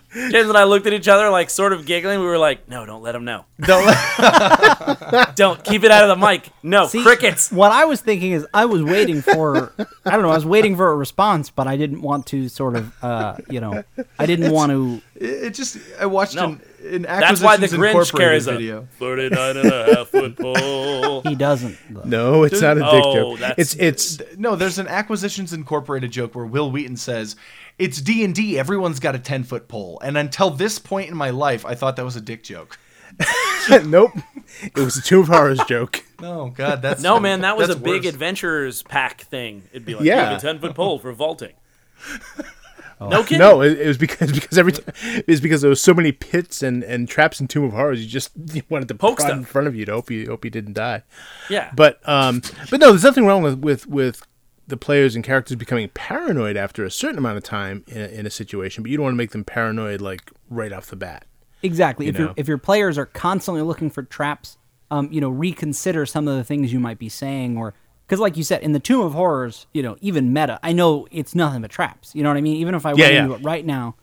[0.30, 2.20] James and I looked at each other, like sort of giggling.
[2.20, 3.44] We were like, "No, don't let him know.
[3.60, 3.84] Don't
[5.36, 6.48] Don't keep it out of the mic.
[6.62, 9.72] No See, crickets." What I was thinking is I was waiting for
[10.04, 12.76] I don't know I was waiting for a response, but I didn't want to sort
[12.76, 13.82] of uh, you know
[14.18, 15.00] I didn't want to.
[15.14, 16.44] It, it just I watched No.
[16.44, 18.88] an, an That's why the Acquisitions Grinch Incorporated carries a video.
[18.98, 21.22] 39 and a half foot pole.
[21.22, 21.76] He doesn't.
[21.90, 22.02] though.
[22.04, 23.38] No, it's not a dick Oh, joke.
[23.40, 27.36] that's- It's it's No, there's an Acquisitions Incorporated joke where Wil Wheaton says,
[27.78, 28.58] "It's D and D.
[28.58, 31.96] Everyone's got a ten foot pole." And until this point in my life, I thought
[31.96, 32.78] that was a dick joke.
[33.84, 34.12] nope.
[34.62, 36.02] It was a Tomb of Horrors joke.
[36.22, 38.14] Oh God, that's No, man, that was a big worse.
[38.14, 39.64] adventurers pack thing.
[39.70, 40.38] It'd be like, Yeah.
[40.38, 41.52] a 10 foot pole for vaulting.
[42.98, 43.40] No kidding.
[43.40, 46.12] No, it, it was because because every time it was because there was so many
[46.12, 48.00] pits and, and traps in Tomb of Horrors.
[48.02, 50.46] You just you wanted to Poke prod in front of you to hope you hope
[50.46, 51.02] you didn't die.
[51.50, 51.70] Yeah.
[51.76, 54.22] But um, but no, there's nothing wrong with with with
[54.66, 58.26] the players and characters becoming paranoid after a certain amount of time in a, in
[58.26, 58.82] a situation.
[58.82, 61.24] But you don't want to make them paranoid like right off the bat.
[61.62, 62.06] Exactly.
[62.06, 64.58] You if your if your players are constantly looking for traps,
[64.90, 67.74] um, you know, reconsider some of the things you might be saying, or
[68.06, 71.08] because, like you said, in the Tomb of Horrors, you know, even meta, I know
[71.10, 72.14] it's nothing but traps.
[72.14, 72.56] You know what I mean?
[72.56, 73.22] Even if I Yeah, went yeah.
[73.22, 73.96] into it right now,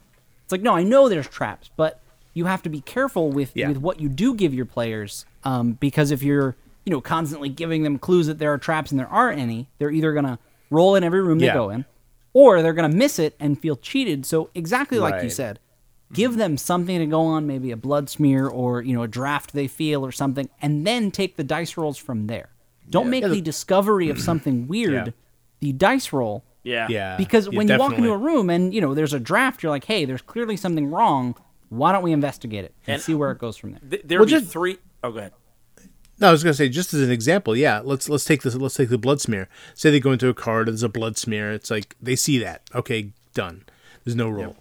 [0.43, 2.01] it's like, no, I know there's traps, but
[2.34, 3.68] you have to be careful with Yeah.
[3.70, 6.55] with what you do give your players, um, because if you're
[6.86, 9.91] you know constantly giving them clues that there are traps and there aren't any, they're
[9.91, 10.39] either gonna
[10.74, 11.86] roll in every room they go in,
[12.34, 14.26] or they're gonna miss it and feel cheated.
[14.26, 15.59] So exactly like you said
[16.11, 19.53] give them something to go on, maybe a blood smear or you know a draft
[19.53, 22.49] they feel or something, and then take the dice rolls from there.
[22.89, 25.13] Don't make Yeah, the the- discovery of something weird Yeah.
[25.61, 26.88] the dice roll yeah.
[26.89, 29.63] Yeah, because yeah, when you walk into a room and you know there's a draft,
[29.63, 31.36] you're like, hey, there's clearly something wrong.
[31.69, 33.82] Why don't we investigate it and, And- see where it goes from there?
[33.89, 35.34] Th- there Well, would be just- three oh go ahead.
[36.24, 37.82] No, I was gonna say just as an example, yeah.
[37.84, 38.55] Let's let's take this.
[38.55, 39.49] Let's take the blood smear.
[39.74, 41.51] Say they go into a card, there's a blood smear.
[41.51, 42.61] It's like they see that.
[42.74, 43.65] Okay, done.
[44.05, 44.55] There's no roll.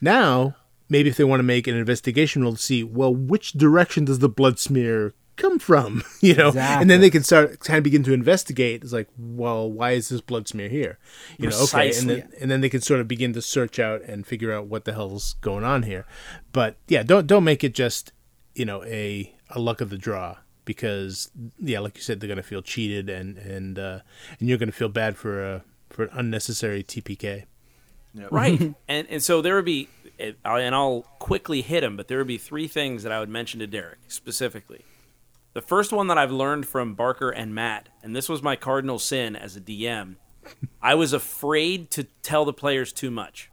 [0.00, 0.54] Now,
[0.88, 4.20] maybe if they want to make an investigation roll to see, well, which direction does
[4.20, 6.04] the blood smear come from?
[6.20, 8.84] You know, and then they can start kind of begin to investigate.
[8.84, 11.00] It's like, well, why is this blood smear here?
[11.38, 14.02] You know, okay, and then and then they can sort of begin to search out
[14.02, 16.06] and figure out what the hell's going on here.
[16.52, 18.12] But yeah, don't don't make it just
[18.54, 20.36] you know a a luck of the draw
[20.70, 23.98] because yeah, like you said, they're gonna feel cheated and and uh,
[24.38, 27.46] and you're gonna feel bad for a for an unnecessary TPK.
[28.30, 28.74] Right.
[28.88, 29.88] and and so there would be
[30.20, 33.28] uh, and I'll quickly hit them, but there would be three things that I would
[33.28, 34.84] mention to Derek specifically.
[35.54, 39.00] The first one that I've learned from Barker and Matt, and this was my cardinal
[39.00, 40.14] sin as a DM,
[40.80, 43.50] I was afraid to tell the players too much.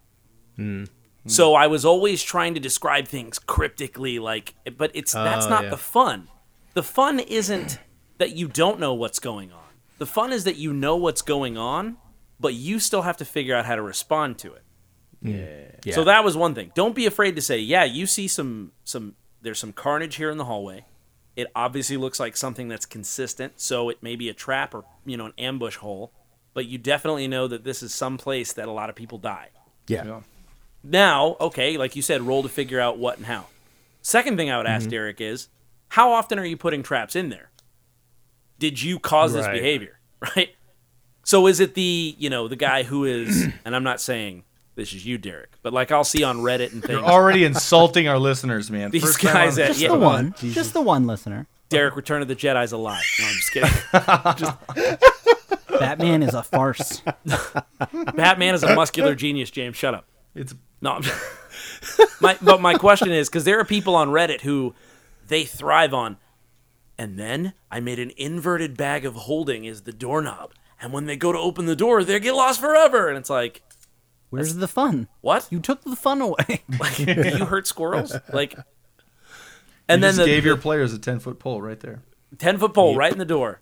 [0.55, 0.83] Hmm.
[1.25, 5.63] So I was always trying to describe things cryptically, like, but it's that's Oh, not
[5.63, 5.69] yeah.
[5.71, 6.29] the fun.
[6.77, 7.79] The fun isn't
[8.19, 9.63] that you don't know what's going on.
[9.97, 11.97] The fun is that you know what's going on,
[12.39, 14.61] but you still have to figure out how to respond to it.
[15.83, 15.95] Yeah.
[15.95, 16.71] So that was one thing.
[16.75, 20.37] Don't be afraid to say, yeah, you see some some there's some carnage here in
[20.37, 20.85] the hallway.
[21.35, 25.17] It obviously looks like something that's consistent, so it may be a trap or, you
[25.17, 26.11] know, an ambush hole,
[26.53, 29.49] but you definitely know that this is some place that a lot of people die.
[29.87, 30.21] yeah.
[30.83, 33.47] Now, okay, like you said, roll to figure out what and how.
[34.03, 34.91] Second thing I would ask Mm-hmm.
[34.91, 35.47] Derek is,
[35.89, 37.49] how often are you putting traps in there?
[38.59, 39.53] Did you cause this Right.
[39.53, 39.99] behavior?
[40.35, 40.49] Right?
[41.23, 44.43] So is it the, you know, the guy who is and I'm not saying
[44.75, 46.99] this is you, Derek, but like I'll see on Reddit and things.
[46.99, 48.89] You're already insulting our listeners, man.
[48.91, 49.89] These First guys on- that- Just yeah.
[49.89, 51.45] the one, just the one listener.
[51.69, 53.03] Derek Return of the Jedi's alive.
[53.19, 54.97] No, I'm just kidding.
[55.79, 57.01] Batman is a farce.
[58.15, 59.75] Batman is a muscular genius, James.
[59.75, 60.05] Shut up.
[60.33, 61.03] It's No, I'm
[62.21, 64.73] my but my question is because there are people on Reddit who
[65.27, 66.17] they thrive on.
[66.97, 70.53] And then I made an inverted bag of holding as the doorknob.
[70.81, 73.07] And when they go to open the door, they get lost forever.
[73.09, 73.61] And it's like,
[74.29, 75.07] Where's the fun?
[75.21, 75.47] what?
[75.49, 76.63] You took the fun away.
[76.79, 78.15] Like, you hurt squirrels?
[78.33, 78.65] Like, And
[79.87, 82.01] and then just the, gave the your players a ten foot pole right there.
[82.37, 83.61] 10 foot pole right in the door.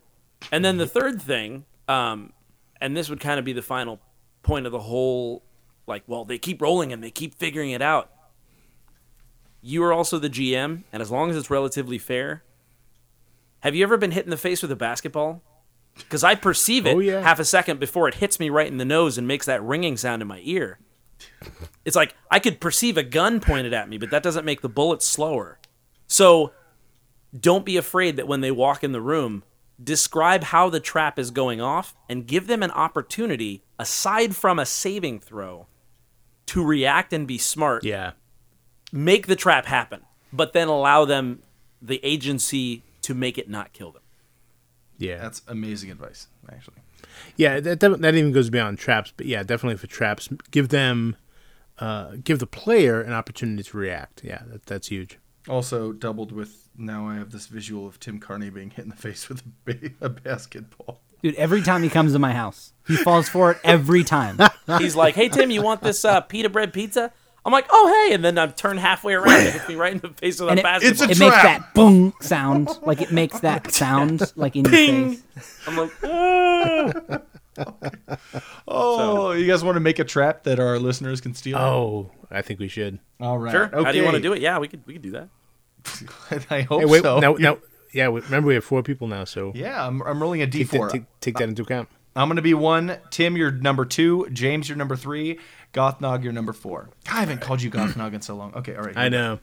[0.50, 2.32] And then the third thing, um,
[2.80, 4.00] and this would kind of be the final
[4.42, 5.44] point of the whole
[5.86, 8.10] like, well, they keep rolling and they keep figuring it out.
[9.66, 12.44] You are also the GM, and as long as it's relatively fair,
[13.60, 15.42] have you ever been hit in the face with a basketball?
[15.96, 17.20] Because I perceive oh, it Oh, yeah.
[17.20, 19.96] half a second before it hits me right in the nose and makes that ringing
[19.96, 20.78] sound in my ear.
[21.84, 24.68] It's like I could perceive a gun pointed at me, but that doesn't make the
[24.68, 25.58] bullet slower.
[26.06, 26.52] So
[27.36, 29.42] don't be afraid that when they walk in the room,
[29.82, 34.66] describe how the trap is going off and give them an opportunity, aside from a
[34.66, 35.66] saving throw,
[36.46, 37.82] to react and be smart.
[37.82, 38.12] Yeah.
[38.92, 41.42] Make the trap happen, but then allow them
[41.82, 44.02] the agency to make it not kill them.
[44.98, 45.18] Yeah.
[45.18, 46.76] That's amazing advice, actually.
[47.36, 51.16] Yeah, that, that that even goes beyond traps, but yeah, definitely for traps, give them,
[51.78, 54.22] uh, give the player an opportunity to react.
[54.24, 55.18] Yeah, that, that's huge.
[55.48, 58.96] Also doubled with now I have this visual of Tim Carney being hit in the
[58.96, 61.00] face with a, ba- a basketball.
[61.22, 64.38] Dude, every time he comes to my house, he falls for it every time.
[64.78, 67.12] He's like, "Hey Tim, you want this uh, pita bread pizza?"
[67.46, 69.92] I'm like, "Oh hey!" And then I turn halfway around, and it hits me right
[69.92, 70.90] in the face with And a it- basketball.
[70.90, 72.68] It's a it makes that boom sound.
[72.82, 75.22] Like it makes that sound like in your face.
[75.68, 77.20] I'm like, "Ah."
[78.68, 81.56] Oh, you guys want to make a trap that our listeners can steal?
[81.56, 82.98] Oh, I think we should.
[83.20, 83.50] all right.
[83.52, 84.40] "Sure." How do you want to do it?
[84.42, 85.28] Yeah, we could we could do that.
[86.50, 87.20] I hope Hey, wait, so.
[87.20, 87.58] now, now,
[87.94, 88.06] yeah.
[88.06, 90.90] Remember, we have four people now, so Yeah, I'm, I'm rolling a take, that, d4.
[90.90, 91.88] take, take that into account.
[92.16, 92.98] I'm going to be one.
[93.10, 94.28] Tim, you're number two.
[94.32, 95.38] James, you're number three.
[95.72, 96.88] Gothnog, you're number four.
[97.10, 98.54] I haven't called you Gothnog in so long.
[98.54, 98.96] Okay, all right.
[98.96, 99.38] I know.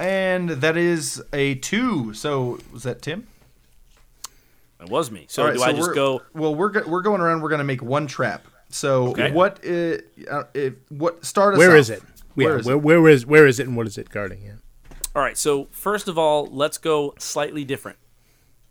[0.00, 2.14] And that is a two.
[2.14, 3.26] So was that Tim?
[4.80, 5.26] It was me.
[5.28, 6.22] So All right, do I just go?
[6.34, 7.42] Well, we're go- we're going around.
[7.42, 8.46] We're going to make one trap.
[8.70, 9.30] So Okay.
[9.30, 9.64] what?
[9.64, 11.24] Uh, uh, if, what?
[11.24, 11.58] Start us.
[11.58, 11.76] Where off.
[11.78, 12.02] is it?
[12.36, 12.82] Yeah, Where is where, it?
[12.82, 14.42] where is where is it and what is it guarding?
[14.42, 14.52] Yeah.
[15.14, 15.38] All right.
[15.38, 17.98] So first of all, let's go slightly different.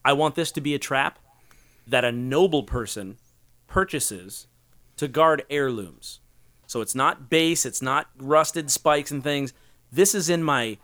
[0.04, 1.20] I want this to be a trap
[1.88, 3.18] that a noble person
[3.68, 4.48] purchases
[4.98, 6.20] to guard heirlooms.
[6.68, 9.54] So it's not base, it's not rusted spikes and things.
[9.92, 10.78] This is in my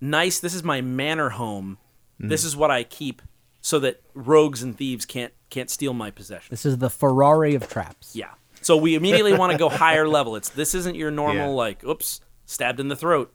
[0.00, 1.78] nice, this is my manor home.
[2.22, 3.22] This is what I keep
[3.62, 6.50] so that rogues and thieves can't can't steal my possessions.
[6.50, 8.14] This is the Ferrari of traps.
[8.14, 8.30] Yeah.
[8.60, 10.36] So we immediately want to go higher level.
[10.36, 11.54] It's this isn't your normal Yeah.
[11.54, 13.32] like, oops, stabbed in the throat.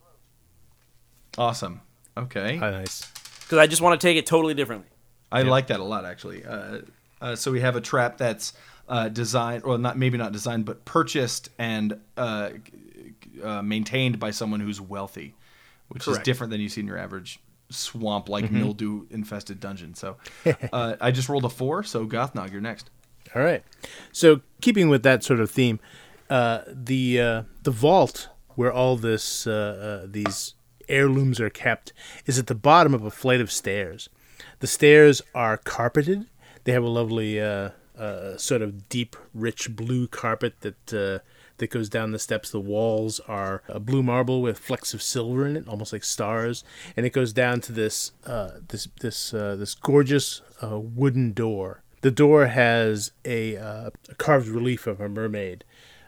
[1.38, 1.82] Awesome.
[2.16, 2.58] Okay.
[2.62, 3.12] Oh, nice.
[3.42, 4.90] Because I just want to take it totally differently.
[5.32, 6.46] I like that a lot, actually.
[6.46, 6.80] Uh,
[7.22, 8.54] uh, so we have a trap that's
[8.88, 12.50] uh, designed, or not maybe not designed, but purchased and uh,
[13.44, 15.34] uh, maintained by someone who's wealthy,
[15.88, 17.40] which is different than you see in your average
[17.70, 19.96] swamp-like mildew-infested dungeon.
[19.96, 20.18] So
[20.72, 21.84] uh, I just rolled a four.
[21.84, 22.92] So Gothnog, you're next.
[23.34, 23.64] All right.
[24.12, 25.80] So keeping with that sort of theme,
[26.30, 30.54] uh, the uh, the vault where all this these
[30.88, 31.92] heirlooms are kept
[32.28, 34.10] is at the bottom of a flight of stairs.
[34.60, 36.28] The stairs are carpeted.
[36.66, 41.20] They have a lovely uh, uh, sort of deep, rich blue carpet that uh,
[41.58, 42.50] that goes down the steps.
[42.50, 46.64] The walls are uh, blue marble with flecks of silver in it, almost like stars,
[46.98, 51.84] and it goes down to this uh, this this uh, this gorgeous wooden door.
[52.02, 55.64] The door has a, a carved relief of a mermaid,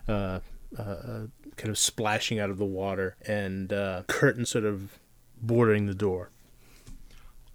[0.08, 0.41] kind
[0.76, 3.70] of splashing out of the water, and
[4.08, 4.97] curtain sort of
[5.39, 6.32] bordering the door.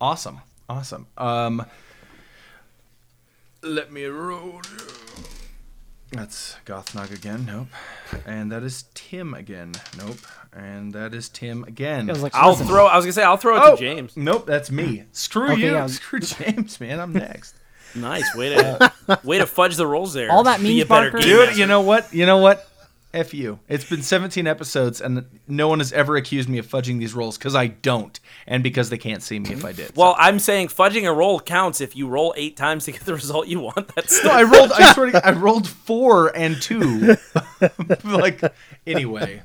[0.01, 0.41] Awesome.
[0.69, 1.07] Awesome.
[1.19, 1.67] Um,
[3.63, 4.61] let me roll.
[6.11, 7.47] That's Gothnog again.
[7.47, 7.69] Nope.
[8.27, 9.73] And that is Tim again.
[9.97, 10.19] Nope.
[10.53, 12.11] And that is Tim again.
[12.11, 12.87] I was like, I'll listen, throw.
[12.87, 14.15] I was gonna say I'll throw it oh, to James.
[14.17, 15.05] Nope, that's me.
[15.13, 15.73] Screw Okay, you.
[15.73, 15.87] yeah.
[15.89, 17.01] Screw James, man.
[17.01, 17.55] I'm next.
[17.95, 18.93] Nice way to
[19.25, 20.31] way to fudge the rolls there.
[20.31, 22.13] All that Be means, a better Barker- game Dude, you know what?
[22.13, 22.69] You know what?
[23.15, 23.61] F you.
[23.69, 27.37] It's been 17 episodes, and no one has ever accused me of fudging these rolls
[27.37, 29.95] because I don't, and because they can't see me if I did.
[29.97, 33.13] Well, I'm saying fudging a roll counts if you roll eight times to get the
[33.15, 33.89] result you want.
[33.95, 34.73] That's No, I rolled.
[34.73, 37.17] I swear to God, I rolled four and two.
[38.05, 38.41] like,
[38.87, 39.43] anyway,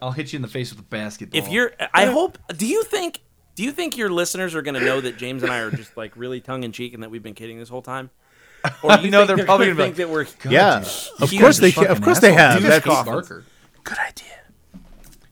[0.00, 1.38] I'll hit you in the face with a basketball.
[1.38, 1.72] if you're.
[1.92, 2.38] I hope.
[2.56, 3.20] Do you think?
[3.54, 5.96] Do you think your listeners are going to know that James and I are just
[5.96, 8.10] like really tongue in cheek and that we've been kidding this whole time?
[8.82, 10.26] Or do you No, think they're probably gonna gonna be think that we're.
[10.50, 10.78] yeah,
[11.20, 12.60] of huge course they Fucking of course they have.
[12.60, 13.44] Dude, That's Barker.
[13.82, 14.26] good idea.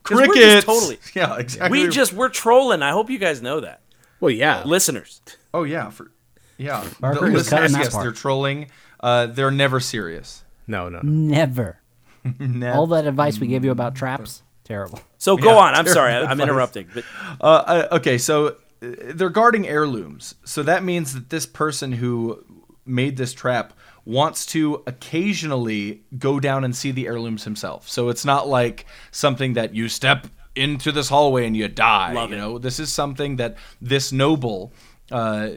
[0.03, 0.67] 'Cause we're just Crickets.
[0.67, 1.79] totally- Yeah, exactly.
[1.85, 2.83] We just we're trolling.
[2.83, 3.81] I hope you guys know that,
[4.21, 4.63] Well, yeah.
[4.65, 5.21] listeners.
[5.55, 6.11] Oh yeah, for
[6.59, 6.85] yeah.
[7.01, 8.03] Barker the listeners, yes, part.
[8.05, 8.69] they're trolling.
[9.01, 10.45] Uh, they're never serious.
[10.67, 11.01] No, no.
[11.03, 11.79] never.
[12.39, 12.77] Never.
[12.79, 15.01] All that advice we gave you about traps, terrible.
[15.19, 15.75] So go Yeah, on.
[15.75, 16.13] I'm sorry.
[16.15, 16.87] I, I'm interrupting.
[16.95, 17.05] But
[17.41, 20.37] Uh, uh, okay, so they're guarding heirlooms.
[20.45, 22.45] So that means that this person who
[22.85, 23.73] made this trap
[24.05, 27.89] wants to occasionally go down and see the heirlooms himself.
[27.89, 32.13] So it's not like something that you step into this hallway and you die.
[32.13, 32.39] Love you it.
[32.39, 34.73] know, this is something that this noble
[35.11, 35.51] uh,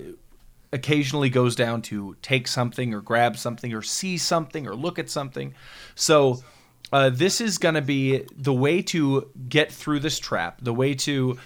[0.72, 5.10] occasionally goes down to take something or grab something or see something or look at
[5.10, 5.54] something.
[5.96, 6.44] So
[6.92, 10.60] uh, this is going to be the way to get through this trap.
[10.62, 11.38] The way to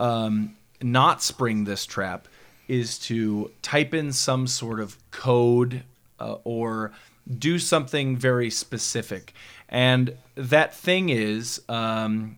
[0.00, 2.28] um, not spring this trap
[2.68, 5.82] is to type in some sort of code
[6.20, 6.92] uh, or
[7.38, 9.32] do something very specific.
[9.68, 12.36] And that thing is um,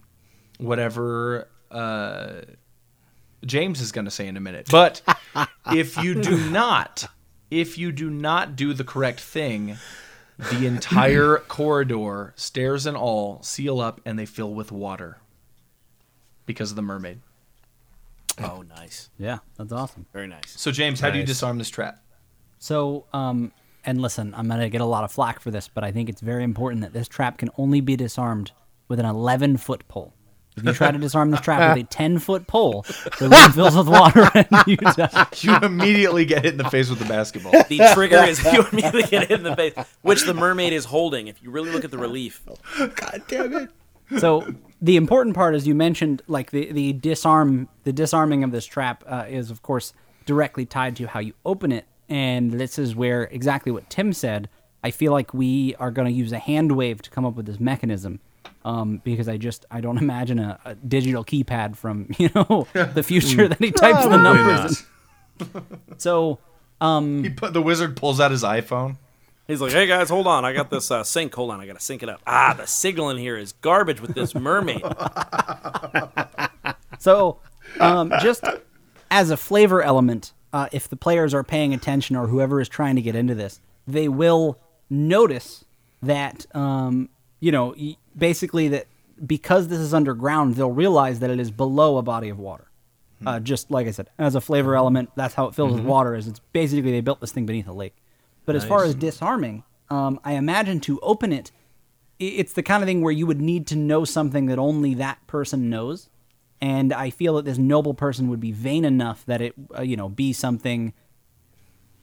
[0.58, 1.48] whatever.
[1.70, 2.42] Uh,
[3.44, 4.68] James is going to say in a minute.
[4.70, 5.02] But
[5.72, 7.06] if you do not,
[7.50, 9.78] if you do not do the correct thing,
[10.38, 15.18] the entire corridor, stairs and all, seal up and they fill with water
[16.46, 17.20] because of the mermaid.
[18.38, 19.10] Oh, nice.
[19.18, 20.06] Yeah, that's awesome.
[20.12, 20.58] Very nice.
[20.60, 22.02] So James, how do you disarm this trap?
[22.58, 23.52] So, um,
[23.84, 26.20] and listen, I'm gonna get a lot of flack for this, but I think it's
[26.20, 28.52] very important that this trap can only be disarmed
[28.88, 30.14] with an 11 foot pole.
[30.56, 32.84] If you try to disarm this trap with a 10 foot pole,
[33.18, 35.26] the room fills with water and you die.
[35.38, 37.52] You immediately get hit in the face with the basketball.
[37.52, 39.72] The trigger is you immediately get hit in the face,
[40.02, 41.28] which the mermaid is holding.
[41.28, 42.42] If you really look at the relief,
[42.76, 43.70] God damn it.
[44.18, 44.52] So
[44.82, 49.04] the important part, as you mentioned, like the the disarm the disarming of this trap
[49.06, 49.92] uh, is of course
[50.26, 54.48] directly tied to how you open it, and this is where exactly what Tim said.
[54.82, 57.46] I feel like we are going to use a hand wave to come up with
[57.46, 58.20] this mechanism.
[58.64, 63.02] Um, because I just I don't imagine a, a digital keypad from you know the
[63.02, 64.84] future that he types the numbers.
[65.40, 65.64] in.
[65.98, 66.38] So
[66.80, 68.96] He put the wizard pulls out his iPhone.
[69.50, 70.44] He's like, "Hey guys, hold on.
[70.44, 71.34] I got this uh, sync.
[71.34, 72.20] Hold on, I gotta sync it up.
[72.26, 74.82] Ah, the signal in here is garbage with this mermaid.
[77.00, 77.38] So,
[77.80, 78.44] um, just
[79.10, 82.94] as a flavor element, uh, if the players are paying attention or whoever is trying
[82.96, 84.58] to get into this, they will
[84.90, 85.64] notice
[86.02, 87.08] that, um,
[87.40, 87.74] you know,
[88.16, 88.86] basically that
[89.26, 92.66] because this is underground, they'll realize that it is below a body of water.
[93.24, 96.14] Uh, just like I said, as a flavor element, that's how it fills with water.
[96.14, 97.94] Is it's basically they built this thing beneath a lake.
[98.46, 101.52] But as far as disarming, um, I imagine to open it,
[102.18, 105.24] it's the kind of thing where you would need to know something that only that
[105.26, 106.10] person knows
[106.60, 109.96] and I feel that this noble person would be vain enough that it, uh, you
[109.96, 110.92] know, be something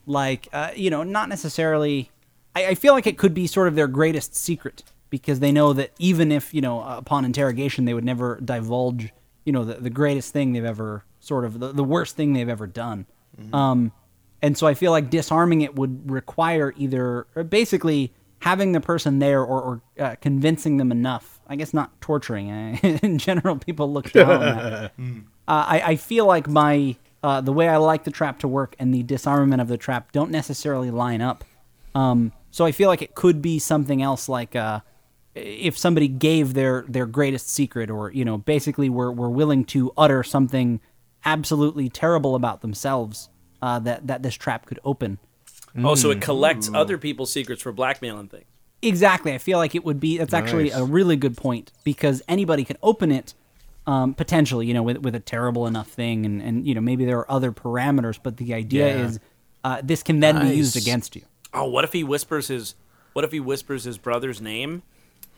[0.05, 2.11] like, uh, you know, not necessarily.
[2.55, 5.73] I, I feel like it could be sort of their greatest secret because they know
[5.73, 9.13] that even if you know upon interrogation they would never divulge,
[9.45, 12.49] you know, the, the greatest thing they've ever sort of the, the worst thing they've
[12.49, 13.05] ever done.
[13.53, 13.91] Um,
[14.41, 19.41] and so I feel like disarming it would require either basically having the person there
[19.41, 21.39] or, or uh, convincing them enough.
[21.47, 22.51] I guess not torturing.
[22.51, 24.91] Uh, in general, people look down on that.
[25.49, 28.75] Uh, I, I feel like my uh, the way I like the trap to work
[28.79, 31.45] and the disarmament of the trap don't necessarily line up.
[31.95, 34.81] Um, so I feel like it could be something else, like uh,
[35.35, 39.93] if somebody gave their their greatest secret, or you know, basically were were willing to
[39.97, 40.81] utter something
[41.23, 43.29] absolutely terrible about themselves,
[43.61, 45.19] uh, that that this trap could open.
[45.83, 48.45] Oh, so it collects other people's secrets for blackmailing things.
[48.81, 49.33] Exactly.
[49.33, 50.17] I feel like it would be.
[50.17, 53.33] That's actually a really good point because anybody can open it,
[53.85, 54.65] um, potentially.
[54.67, 57.31] You know, with with a terrible enough thing, and and you know maybe there are
[57.31, 59.05] other parameters, but the idea Yeah.
[59.05, 59.19] is
[59.63, 61.23] uh, this can then be used against you.
[61.53, 62.75] Oh, what if he whispers his
[63.13, 64.83] what if he whispers his brother's name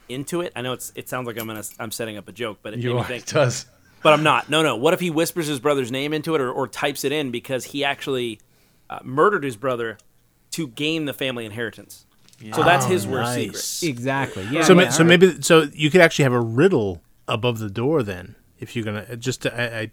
[0.08, 0.52] into it?
[0.56, 2.80] I know it's it sounds like I'm gonna I'm setting up a joke, but it
[2.80, 3.22] You made me are, think.
[3.24, 3.66] it does.
[4.02, 4.48] But I'm not.
[4.48, 4.76] No, no.
[4.76, 7.66] What if he whispers his brother's name into it or, or types it in because
[7.66, 8.40] he actually
[8.88, 9.98] uh, murdered his brother
[10.52, 12.06] to gain the family inheritance?
[12.54, 13.82] So that's his worst secret.
[13.90, 14.44] Exactly.
[14.50, 14.62] Yeah.
[14.62, 15.20] So, ma- yeah, so all right.
[15.20, 19.14] maybe so you could actually have a riddle above the door then, if you're gonna
[19.16, 19.90] just I, I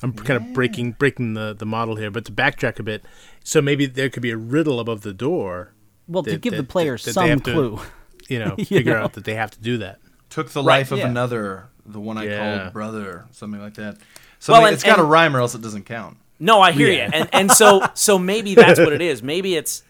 [0.00, 3.04] I'm kind of breaking breaking the the model here, but to backtrack a bit,
[3.42, 5.74] so maybe there could be a riddle above the door.
[6.06, 7.80] well, to that- give the that- players that they some have to- clue.
[8.28, 9.00] You know, You figure know?
[9.02, 9.98] out that they have to do that.
[10.30, 11.08] Took the Right, life of yeah.
[11.08, 12.58] another, the one I Yeah.
[12.58, 13.96] called brother, something like that.
[14.38, 16.16] Something, and- it's got to rhyme or else it doesn't count.
[16.38, 17.06] No, I hear Yeah.
[17.06, 19.22] you, and and so so maybe that's what it is.
[19.22, 19.82] Maybe it's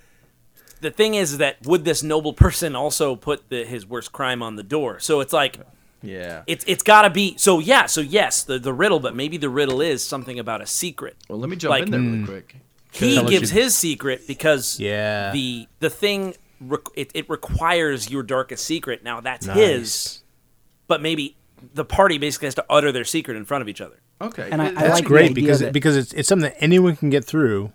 [0.80, 4.56] the thing is that would this noble person also put the, his worst crime on
[4.56, 4.98] the door?
[5.00, 5.58] So it's like
[6.02, 6.42] Yeah.
[6.46, 7.36] it's it's got to be.
[7.38, 10.66] So yeah, so yes, the the riddle, but maybe the riddle is something about a
[10.66, 11.16] secret.
[11.28, 12.26] well, let me jump like- in there really hmm.
[12.26, 12.56] quick.
[12.92, 15.32] He gives you- his secret because Yeah.
[15.32, 16.34] the the thing
[16.94, 19.02] it, it requires your darkest secret.
[19.02, 20.22] Now that's his,
[20.86, 21.36] but maybe
[21.74, 24.00] the party basically has to utter their secret in front of each other.
[24.20, 24.48] Okay.
[24.50, 26.96] And I- I That's like Great idea because that- because it's it's something that anyone
[26.96, 27.72] can get through,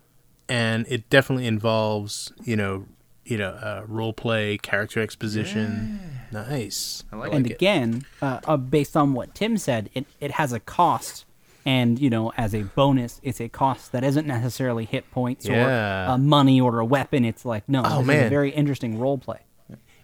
[0.50, 2.86] and it definitely involves you know
[3.26, 6.00] you know uh, role play, character exposition.
[6.32, 7.04] Nice.
[7.12, 7.54] I like and it.
[7.54, 11.26] again, uh, uh, based on what Tim said, it, it has a cost,
[11.66, 16.08] and you know, as a bonus, it's a cost that isn't necessarily hit points Yeah.
[16.08, 17.24] or uh, money or a weapon.
[17.26, 18.30] It's like no, Oh, this is a man.
[18.30, 19.40] very interesting role play.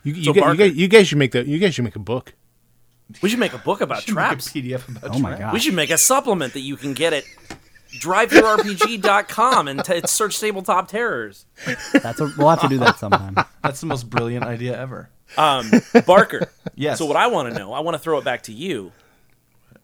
[0.03, 1.47] You, you, So guys, you, guys, you guys should make the.
[1.47, 2.33] You guys should make a book.
[3.21, 4.49] We should make a book about Should make a traps.
[4.49, 5.53] PDF about Oh my god!
[5.53, 7.23] We should make a supplement that you can get at
[7.99, 11.45] drivethrurpg.com and t- search tabletop terrors.
[11.93, 13.35] That's a, we'll have to do that sometime.
[13.63, 15.09] That's the most brilliant idea ever.
[15.37, 15.69] Um,
[16.05, 16.49] Barker.
[16.75, 16.97] Yes.
[16.97, 18.93] So what I want to know, I want to throw it back to you.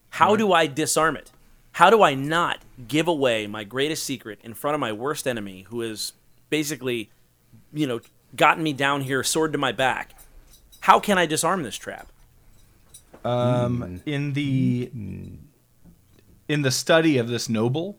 [0.09, 1.32] How do I disarm it?
[1.74, 2.57] How do I not
[2.88, 6.13] give away my greatest secret in front of my worst enemy, who has
[6.49, 7.11] basically,
[7.72, 7.99] you know,
[8.36, 10.15] gotten me down here, sword to my back?
[10.80, 12.07] How can I disarm this trap?
[14.05, 14.91] In the
[16.47, 17.97] in the study of this noble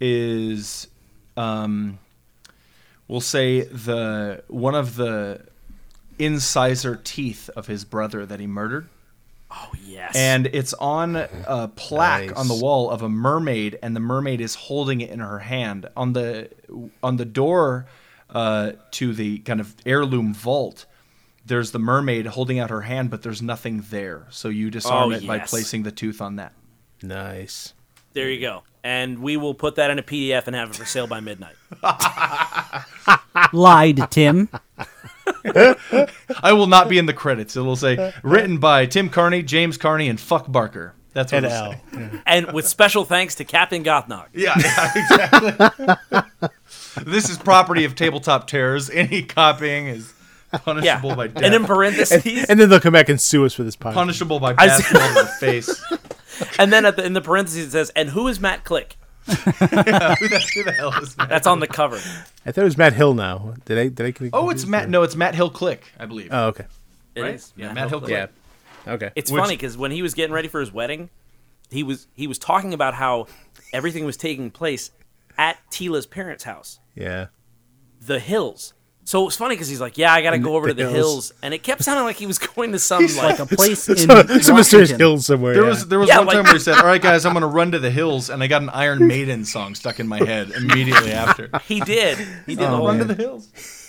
[0.00, 0.88] is
[1.36, 1.98] um
[3.08, 5.44] we'll say the one of the
[6.18, 8.88] incisor teeth of his brother that he murdered
[9.52, 10.14] Oh yes.
[10.14, 12.36] and it's on a plaque Nice.
[12.36, 15.88] on the wall of a mermaid and the mermaid is holding it in her hand
[15.96, 16.50] on the
[17.02, 17.86] on the door
[18.30, 20.86] uh, to the kind of heirloom vault
[21.46, 25.14] there's the mermaid holding out her hand but there's nothing there so you disarm Oh,
[25.16, 26.52] it by placing the tooth on that
[27.02, 27.72] Nice.
[28.12, 28.62] there you go.
[28.82, 31.54] And we will put that in a PDF and have it for sale by midnight.
[33.52, 34.48] Lied, Tim.
[36.42, 40.08] i will not be in the credits it'll say written by tim carney james carney
[40.08, 41.72] and fuck barker that's what And it'll L.
[42.12, 42.20] say.
[42.26, 44.26] And with special thanks to Captain Gothnog.
[44.32, 46.48] Yeah, yeah, exactly.
[47.04, 48.88] this is property of tabletop terrors.
[48.90, 50.12] Any copying is
[50.52, 50.58] Yeah.
[51.00, 51.42] punishable by death.
[51.42, 53.94] And in parentheses, And then they'll come back and sue us for this podcast.
[53.94, 55.84] punishable by I basketball to the face.
[56.58, 58.96] and then at the, in the parentheses it says, "And who is Matt Click?"
[59.26, 61.28] who, the, who the hell is Matt?
[61.28, 61.96] That's on the cover.
[62.46, 63.14] I thought it was Matt Hill.
[63.14, 63.88] Now did I?
[63.88, 64.30] Did I?
[64.32, 64.88] Oh, it's Matt.
[64.88, 66.28] No, it's Matt Hill Click, I believe.
[66.32, 66.66] Oh, okay.
[67.14, 67.34] It Right?
[67.34, 67.52] is.
[67.56, 68.10] Yeah, Matt Hill Click.
[68.12, 68.92] Yeah.
[68.92, 69.10] Okay.
[69.14, 71.10] It's Which- funny because when he was getting ready for his wedding,
[71.70, 73.26] he was he was talking about how
[73.72, 74.90] everything was taking place
[75.38, 77.26] at Tila's parents' house, yeah.
[78.00, 78.74] the Hills.
[79.04, 80.84] So it was funny because he's like, "Yeah, I got to go over to the
[80.84, 81.30] the Hills.
[81.30, 81.32] hills.
[81.42, 83.96] and it kept sounding like he was going to some like Like a place in
[83.96, 84.98] So, it's mysterious Washington.
[84.98, 85.54] hill somewhere.
[85.54, 85.68] There yeah.
[85.68, 87.40] was there was Yeah, one like- time where he said, "All right, guys, I'm going
[87.42, 90.18] to run to the hills," and I got an Iron Maiden song stuck in my
[90.22, 91.50] head immediately after.
[91.64, 92.18] he did.
[92.46, 93.48] He did oh, the run to the hills.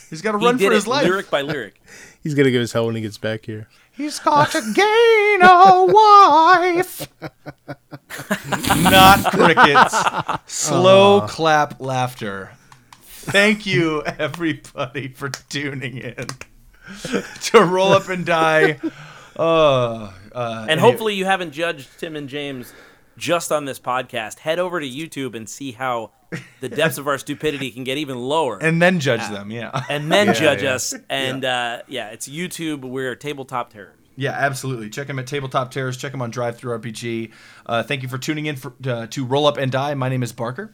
[0.09, 1.05] He's got to He run did for it his life.
[1.05, 1.79] lyric by lyric.
[2.23, 3.67] He's gonna give us hell when he gets back here.
[3.93, 7.07] He's got to gain a wife.
[8.83, 9.95] Not crickets.
[10.47, 11.27] Slow uh-huh.
[11.27, 12.51] clap laughter.
[13.23, 16.25] Thank you, everybody, for tuning in
[17.43, 18.79] to roll up and die.
[19.37, 22.73] Uh, uh, And hopefully you haven't judged Tim and James
[23.17, 24.39] just on this podcast.
[24.39, 26.11] Head over to YouTube and see how
[26.61, 28.57] the depths of our stupidity can get even lower.
[28.61, 29.51] and then judge them.
[29.51, 30.73] Yeah, and then Yeah, judge yeah.
[30.73, 30.93] us.
[31.09, 31.73] And yeah.
[31.79, 32.81] Uh, yeah, it's YouTube.
[32.83, 33.93] We're Tabletop Terror.
[34.15, 34.89] yeah, absolutely.
[34.89, 35.95] Check them at Tabletop Terrors.
[35.97, 37.31] Check them on DriveThruRPG.
[37.65, 39.93] Uh, thank you for tuning in for, uh, to Roll Up and Die.
[39.93, 40.73] My name is Barker.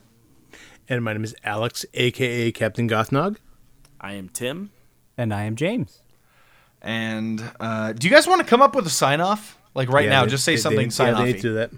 [0.90, 3.38] And my name is Alex, aka Captain Gothnog.
[4.00, 4.72] I am Tim.
[5.18, 6.02] And I am James.
[6.82, 9.58] And uh, do you guys want to come up with a sign off?
[9.74, 11.42] Like right Yeah, now, they- just say they- something they, sign yeah, they need to
[11.42, 11.72] do that.